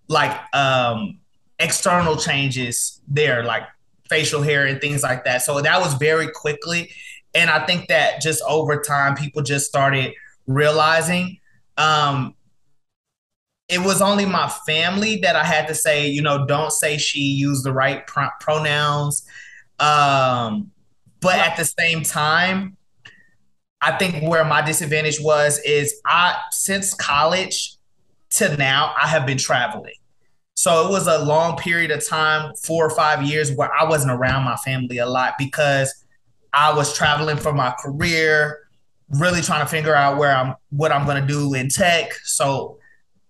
[0.08, 1.20] like um,
[1.60, 3.64] external changes there, like
[4.12, 5.42] facial hair and things like that.
[5.42, 6.92] So that was very quickly.
[7.34, 10.14] And I think that just over time, people just started
[10.48, 11.40] realizing
[11.78, 12.36] um,
[13.70, 17.22] it was only my family that I had to say, you know, don't say she,
[17.22, 19.26] use the right pr- pronouns.
[19.80, 20.72] Um,
[21.22, 22.76] but at the same time,
[23.80, 27.78] I think where my disadvantage was is I since college
[28.32, 29.94] to now I have been traveling.
[30.62, 34.12] So it was a long period of time, four or five years, where I wasn't
[34.12, 36.06] around my family a lot because
[36.54, 38.68] I was traveling for my career,
[39.10, 42.14] really trying to figure out where I'm what I'm gonna do in tech.
[42.26, 42.78] So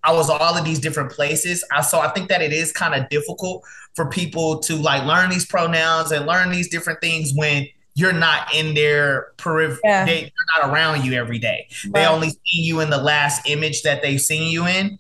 [0.03, 1.63] I was all of these different places.
[1.71, 3.63] I so I think that it is kind of difficult
[3.95, 7.65] for people to like learn these pronouns and learn these different things when
[7.95, 9.79] you're not in their periphery.
[9.85, 10.05] Yeah.
[10.05, 11.69] They, are not around you every day.
[11.85, 11.93] Right.
[11.93, 14.97] They only see you in the last image that they've seen you in.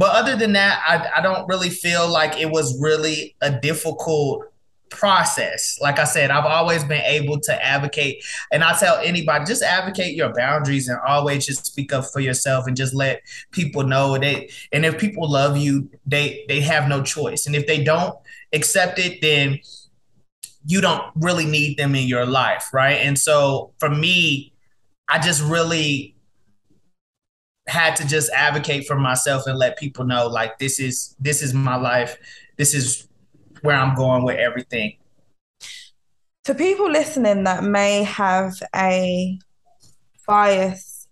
[0.00, 4.46] But other than that, I, I don't really feel like it was really a difficult
[4.88, 5.78] process.
[5.78, 10.14] Like I said, I've always been able to advocate, and I tell anybody just advocate
[10.14, 13.20] your boundaries and always just speak up for yourself and just let
[13.50, 14.48] people know they.
[14.72, 17.44] And if people love you, they they have no choice.
[17.44, 18.16] And if they don't
[18.54, 19.60] accept it, then
[20.64, 22.96] you don't really need them in your life, right?
[22.96, 24.54] And so for me,
[25.10, 26.16] I just really
[27.70, 31.54] had to just advocate for myself and let people know like this is this is
[31.54, 32.18] my life.
[32.56, 33.08] This is
[33.62, 34.96] where I'm going with everything.
[36.44, 39.38] For people listening that may have a
[40.26, 41.06] bias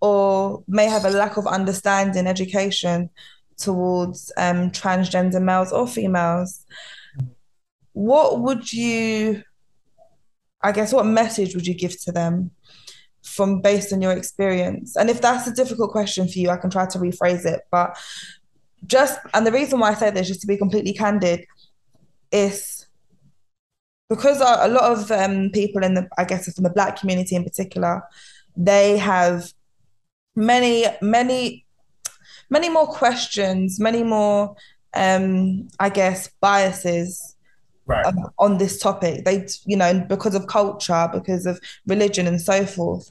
[0.00, 3.10] or may have a lack of understanding education
[3.58, 6.64] towards um, transgender males or females,
[7.92, 9.42] what would you,
[10.62, 12.50] I guess, what message would you give to them
[13.40, 14.96] from based on your experience?
[14.96, 17.62] And if that's a difficult question for you, I can try to rephrase it.
[17.70, 17.96] But
[18.86, 21.46] just, and the reason why I say this, just to be completely candid,
[22.30, 22.86] is
[24.10, 27.42] because a lot of um, people in the, I guess, from the Black community in
[27.42, 28.02] particular,
[28.54, 29.50] they have
[30.36, 31.64] many, many,
[32.50, 34.54] many more questions, many more,
[34.92, 37.36] um, I guess, biases
[37.90, 38.06] right.
[38.06, 39.24] um, on this topic.
[39.24, 43.10] They, you know, because of culture, because of religion, and so forth.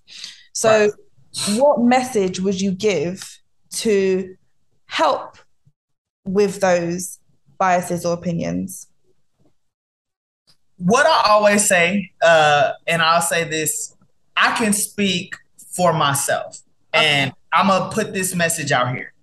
[0.54, 1.60] So, right.
[1.60, 3.40] what message would you give
[3.72, 4.36] to
[4.86, 5.38] help
[6.26, 7.20] with those
[7.58, 8.88] biases or opinions?
[10.78, 13.96] What I always say, uh, and I'll say this
[14.36, 15.36] I can speak
[15.76, 16.62] for myself.
[16.94, 17.06] Okay.
[17.06, 19.14] And I'm going to put this message out here.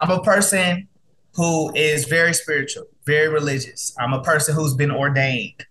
[0.00, 0.88] I'm a person
[1.34, 3.94] who is very spiritual, very religious.
[3.98, 5.66] I'm a person who's been ordained.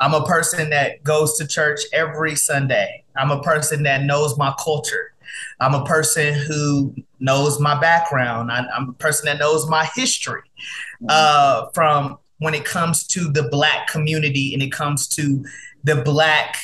[0.00, 3.04] I'm a person that goes to church every Sunday.
[3.16, 5.12] I'm a person that knows my culture.
[5.60, 8.50] I'm a person who knows my background.
[8.50, 10.42] I, am a person that knows my history
[11.08, 15.44] uh, from when it comes to the Black community and it comes to
[15.84, 16.56] the Black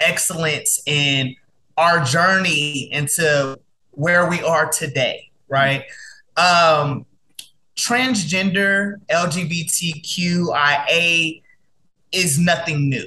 [0.00, 1.34] excellence in
[1.76, 3.58] our journey into
[3.92, 5.84] where we are today, right?
[6.36, 7.04] Um,
[7.78, 9.72] transgender LGBTQIA
[12.12, 13.06] is nothing new.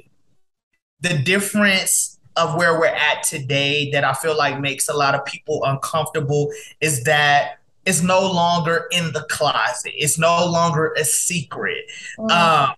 [1.02, 5.26] The difference of where we're at today that I feel like makes a lot of
[5.26, 6.50] people uncomfortable
[6.80, 9.92] is that it's no longer in the closet.
[9.96, 11.84] It's no longer a secret.
[12.18, 12.32] Mm.
[12.32, 12.74] Um,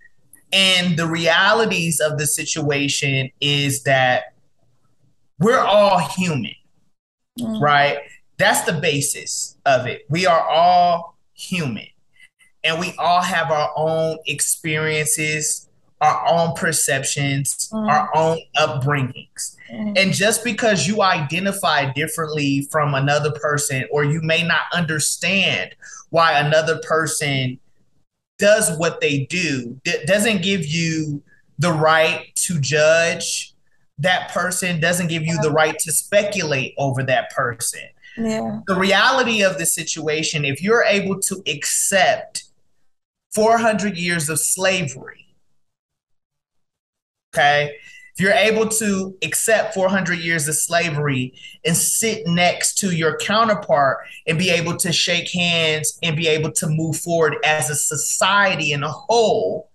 [0.51, 4.33] and the realities of the situation is that
[5.39, 6.55] we're all human,
[7.39, 7.61] mm.
[7.61, 7.99] right?
[8.37, 10.05] That's the basis of it.
[10.09, 11.12] We are all
[11.49, 11.87] human
[12.63, 15.69] and we all have our own experiences,
[16.01, 17.89] our own perceptions, mm.
[17.89, 19.55] our own upbringings.
[19.71, 19.97] Mm.
[19.97, 25.75] And just because you identify differently from another person, or you may not understand
[26.09, 27.59] why another person
[28.39, 31.21] does what they do, d- doesn't give you
[31.59, 33.53] the right to judge
[33.99, 37.81] that person, doesn't give you the right to speculate over that person.
[38.67, 42.45] The reality of the situation, if you're able to accept
[43.33, 45.23] 400 years of slavery,
[47.35, 47.75] Okay.
[48.15, 51.33] If you're able to accept 400 years of slavery
[51.65, 56.51] and sit next to your counterpart and be able to shake hands and be able
[56.51, 59.71] to move forward as a society in a whole,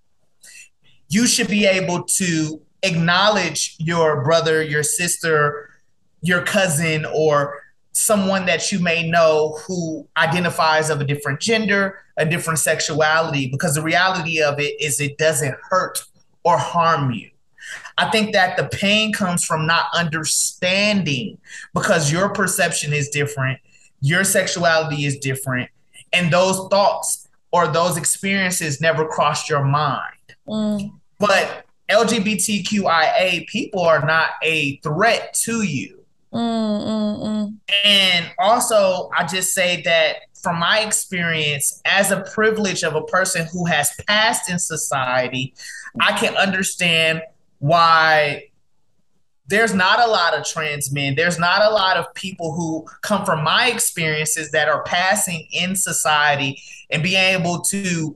[1.09, 5.71] you should be able to acknowledge your brother, your sister,
[6.21, 7.61] your cousin, or
[7.93, 13.75] someone that you may know who identifies of a different gender, a different sexuality, because
[13.75, 16.05] the reality of it is it doesn't hurt
[16.45, 17.31] or harm you.
[17.97, 21.39] I think that the pain comes from not understanding
[21.75, 23.59] because your perception is different,
[24.01, 25.69] your sexuality is different,
[26.13, 30.15] and those thoughts or those experiences never crossed your mind.
[30.47, 30.93] Mm.
[31.19, 35.98] But LGBTQIA people are not a threat to you.
[36.33, 42.83] Mm, mm, mm, and also, I just say that from my experience as a privilege
[42.83, 45.55] of a person who has passed in society,
[46.01, 47.23] I can understand
[47.59, 48.51] why
[49.47, 51.15] there's not a lot of trans men.
[51.15, 55.75] There's not a lot of people who come from my experiences that are passing in
[55.75, 56.61] society
[56.91, 58.15] and being able to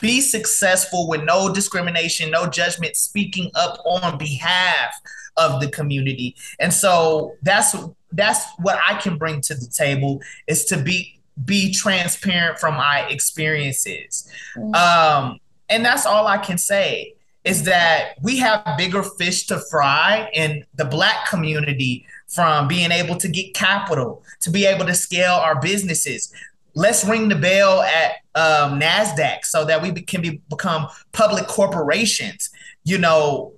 [0.00, 4.94] be successful with no discrimination, no judgment, speaking up on behalf
[5.40, 6.36] of the community.
[6.58, 7.74] And so that's
[8.12, 13.06] that's what I can bring to the table is to be be transparent from my
[13.08, 14.30] experiences.
[14.56, 14.74] Mm-hmm.
[14.74, 15.38] Um,
[15.68, 17.14] and that's all I can say
[17.44, 23.16] is that we have bigger fish to fry in the black community from being able
[23.16, 26.32] to get capital to be able to scale our businesses
[26.74, 32.50] let's ring the bell at um, nasdaq so that we can be, become public corporations
[32.84, 33.52] you know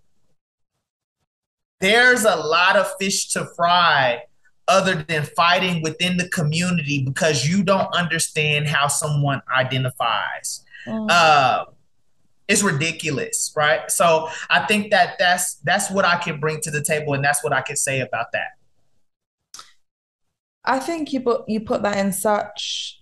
[1.82, 4.22] there's a lot of fish to fry
[4.68, 11.10] other than fighting within the community because you don't understand how someone identifies mm.
[11.10, 11.64] uh,
[12.48, 13.90] it's ridiculous, right?
[13.90, 17.42] So I think that that's that's what I can bring to the table, and that's
[17.42, 18.48] what I can say about that.
[20.64, 23.00] I think you put you put that in such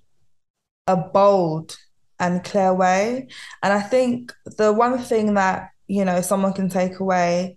[0.86, 1.76] a bold
[2.18, 3.28] and clear way,
[3.62, 7.56] and I think the one thing that you know someone can take away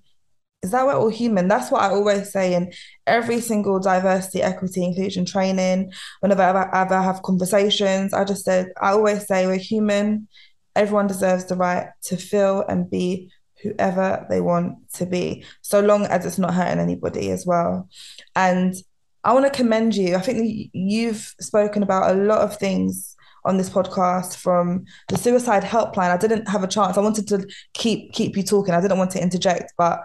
[0.63, 1.47] is that we're all human.
[1.47, 2.73] That's what I always say in
[3.05, 5.91] every single diversity, equity, inclusion training.
[6.21, 10.27] Whenever I ever have conversations, I just said I always say we're human
[10.75, 13.31] everyone deserves the right to feel and be
[13.61, 17.87] whoever they want to be, so long as it's not hurting anybody as well.
[18.35, 18.75] And
[19.23, 20.15] I want to commend you.
[20.15, 23.15] I think you've spoken about a lot of things
[23.45, 26.11] on this podcast from the suicide helpline.
[26.11, 26.97] I didn't have a chance.
[26.97, 28.73] I wanted to keep keep you talking.
[28.73, 29.99] I didn't want to interject, but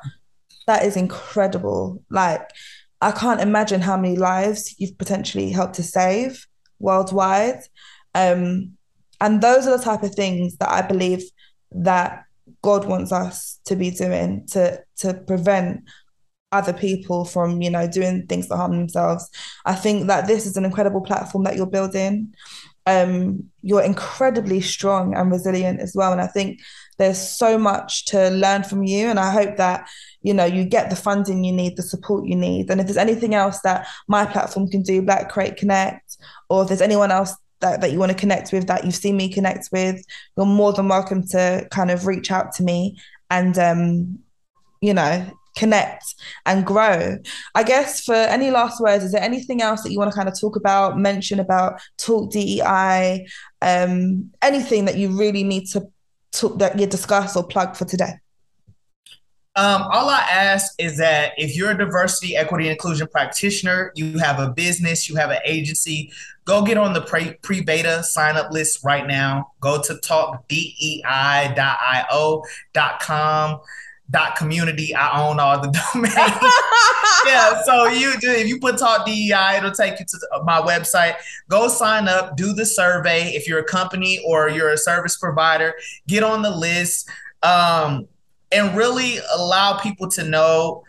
[0.69, 2.05] that is incredible.
[2.11, 2.49] Like
[3.01, 6.47] I can't imagine how many lives you've potentially helped to save
[6.78, 7.61] worldwide.
[8.15, 8.77] Um,
[9.20, 11.23] and those are the type of things that I believe
[11.73, 12.24] that
[12.62, 15.81] God wants us to be doing to to prevent
[16.53, 19.28] other people from you know doing things that harm themselves
[19.66, 22.32] i think that this is an incredible platform that you're building
[22.86, 26.59] um, you're incredibly strong and resilient as well and i think
[26.99, 29.89] there's so much to learn from you and i hope that
[30.23, 32.70] you know you get the funding you need the support you need.
[32.70, 36.16] And if there's anything else that my platform can do black create connect
[36.49, 39.16] or if there's anyone else that, that you want to connect with that you've seen
[39.16, 40.05] me connect with
[40.37, 42.97] you're more than welcome to kind of reach out to me
[43.31, 44.19] and um
[44.81, 45.27] you know
[45.57, 46.15] connect
[46.47, 47.19] and grow.
[47.57, 50.29] I guess for any last words is there anything else that you want to kind
[50.29, 53.27] of talk about mention about talk dei
[53.61, 55.91] um anything that you really need to
[56.32, 58.14] talk that you discuss or plug for today
[59.59, 64.38] um, all I ask is that if you're a diversity, equity, inclusion practitioner, you have
[64.38, 66.12] a business, you have an agency,
[66.44, 67.00] go get on the
[67.42, 69.50] pre beta sign up list right now.
[69.59, 70.80] Go to talkdei.io.com
[74.10, 74.94] dot community.
[74.94, 76.14] I own all the domains.
[77.26, 81.16] yeah, so you do if you put talk DEI, it'll take you to my website.
[81.48, 83.28] Go sign up, do the survey.
[83.28, 85.74] If you're a company or you're a service provider,
[86.06, 87.09] get on the list.
[87.43, 88.09] Um,
[88.51, 90.82] and really allow people to know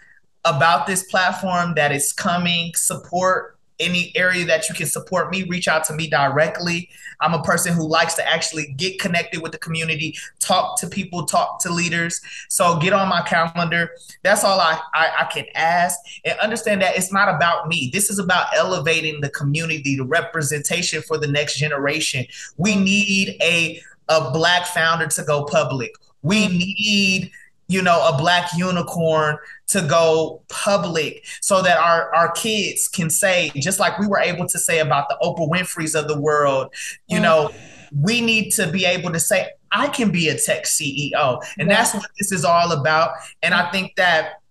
[0.46, 5.68] about this platform that is coming, support any area that you can support me, reach
[5.68, 6.90] out to me directly.
[7.22, 11.26] I'm a person who likes to actually get connected with the community, talk to people,
[11.26, 12.22] talk to leaders.
[12.50, 13.92] So get on my calendar.
[14.24, 16.00] That's all I, I, I can ask.
[16.26, 17.90] And understand that it's not about me.
[17.92, 22.26] This is about elevating the community, the representation for the next generation.
[22.58, 25.92] We need a, a black founder to go public.
[26.22, 27.32] We need
[27.70, 29.38] you know, a black unicorn
[29.68, 34.48] to go public so that our, our kids can say, just like we were able
[34.48, 36.74] to say about the Oprah Winfrey's of the world,
[37.08, 37.22] you mm.
[37.22, 37.52] know,
[37.96, 41.44] we need to be able to say, I can be a tech CEO.
[41.60, 41.76] And yeah.
[41.76, 43.12] that's what this is all about.
[43.44, 44.42] And I think that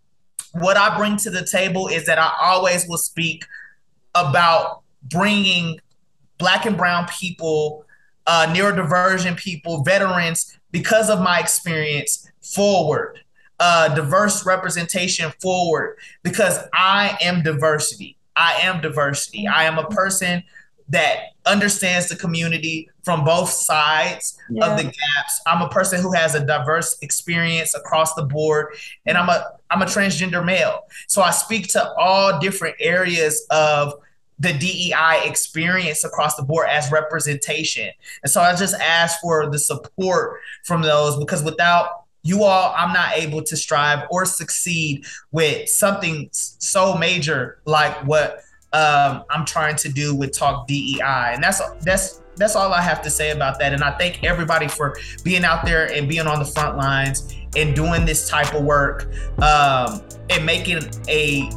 [0.53, 3.45] what I bring to the table is that I always will speak
[4.15, 5.81] about bringing
[6.39, 7.85] black and brown people,
[8.29, 13.19] uh, neurodivergent people, veterans, because of my experience forward,
[13.59, 18.17] uh, diverse representation forward, because I am diversity.
[18.37, 19.49] I am diversity.
[19.49, 20.45] I am a person
[20.91, 24.67] that understands the community from both sides yeah.
[24.67, 25.41] of the gaps.
[25.47, 28.75] I'm a person who has a diverse experience across the board
[29.07, 30.81] and I'm a I'm a transgender male.
[31.09, 33.95] So I speak to all different areas of
[34.39, 37.91] the DEI experience across the board as representation.
[38.23, 42.93] And so I just ask for the support from those because without you all, I'm
[42.93, 48.41] not able to strive or succeed with something so major like what
[48.73, 51.33] um, I'm trying to do with Talk DEI.
[51.35, 53.73] And that's that's that's all I have to say about that.
[53.73, 57.75] And I thank everybody for being out there and being on the front lines and
[57.75, 59.11] doing this type of work
[59.43, 61.51] um, and making a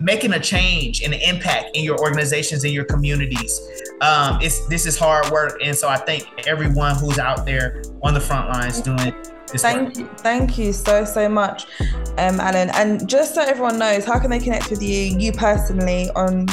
[0.00, 3.60] making a change and an impact in your organizations and your communities.
[4.00, 8.14] Um, it's this is hard work, and so I thank everyone who's out there on
[8.14, 9.14] the front lines doing
[9.52, 9.62] this.
[9.62, 11.66] thank you, thank you so so much,
[12.18, 12.70] um, Alan.
[12.70, 16.46] And just so everyone knows, how can they connect with you, you personally, on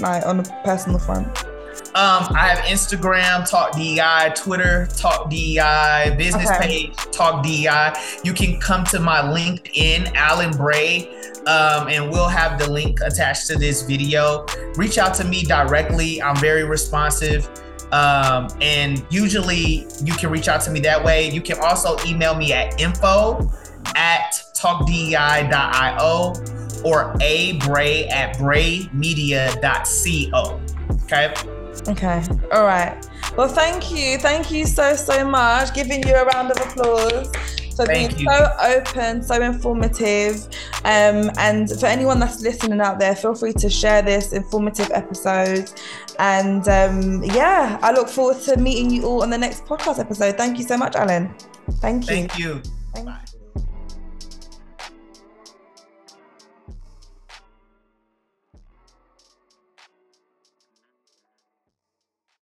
[0.00, 1.49] like on a personal front?
[1.92, 6.86] Um, I have Instagram, Talk DEI, Twitter, Talk DEI, business okay.
[6.86, 7.94] page, Talk DEI.
[8.22, 11.08] You can come to my LinkedIn, Alan Bray,
[11.48, 14.46] um, and we'll have the link attached to this video.
[14.76, 16.22] Reach out to me directly.
[16.22, 17.48] I'm very responsive.
[17.90, 21.28] Um, and usually you can reach out to me that way.
[21.28, 23.50] You can also email me at info
[23.96, 26.34] at talkdei.io
[26.84, 30.60] or a bray at braymedia.co.
[31.04, 31.34] Okay.
[31.88, 32.22] Okay.
[32.52, 33.06] All right.
[33.36, 34.18] Well, thank you.
[34.18, 35.74] Thank you so, so much.
[35.74, 37.30] Giving you a round of applause
[37.76, 38.32] for Thank being you.
[38.32, 40.46] so open, so informative.
[40.84, 45.70] Um, and for anyone that's listening out there, feel free to share this informative episode.
[46.18, 50.36] And um, yeah, I look forward to meeting you all on the next podcast episode.
[50.36, 51.34] Thank you so much, Alan.
[51.80, 52.08] Thank you.
[52.08, 52.62] Thank you.
[52.94, 53.29] Thank Bye.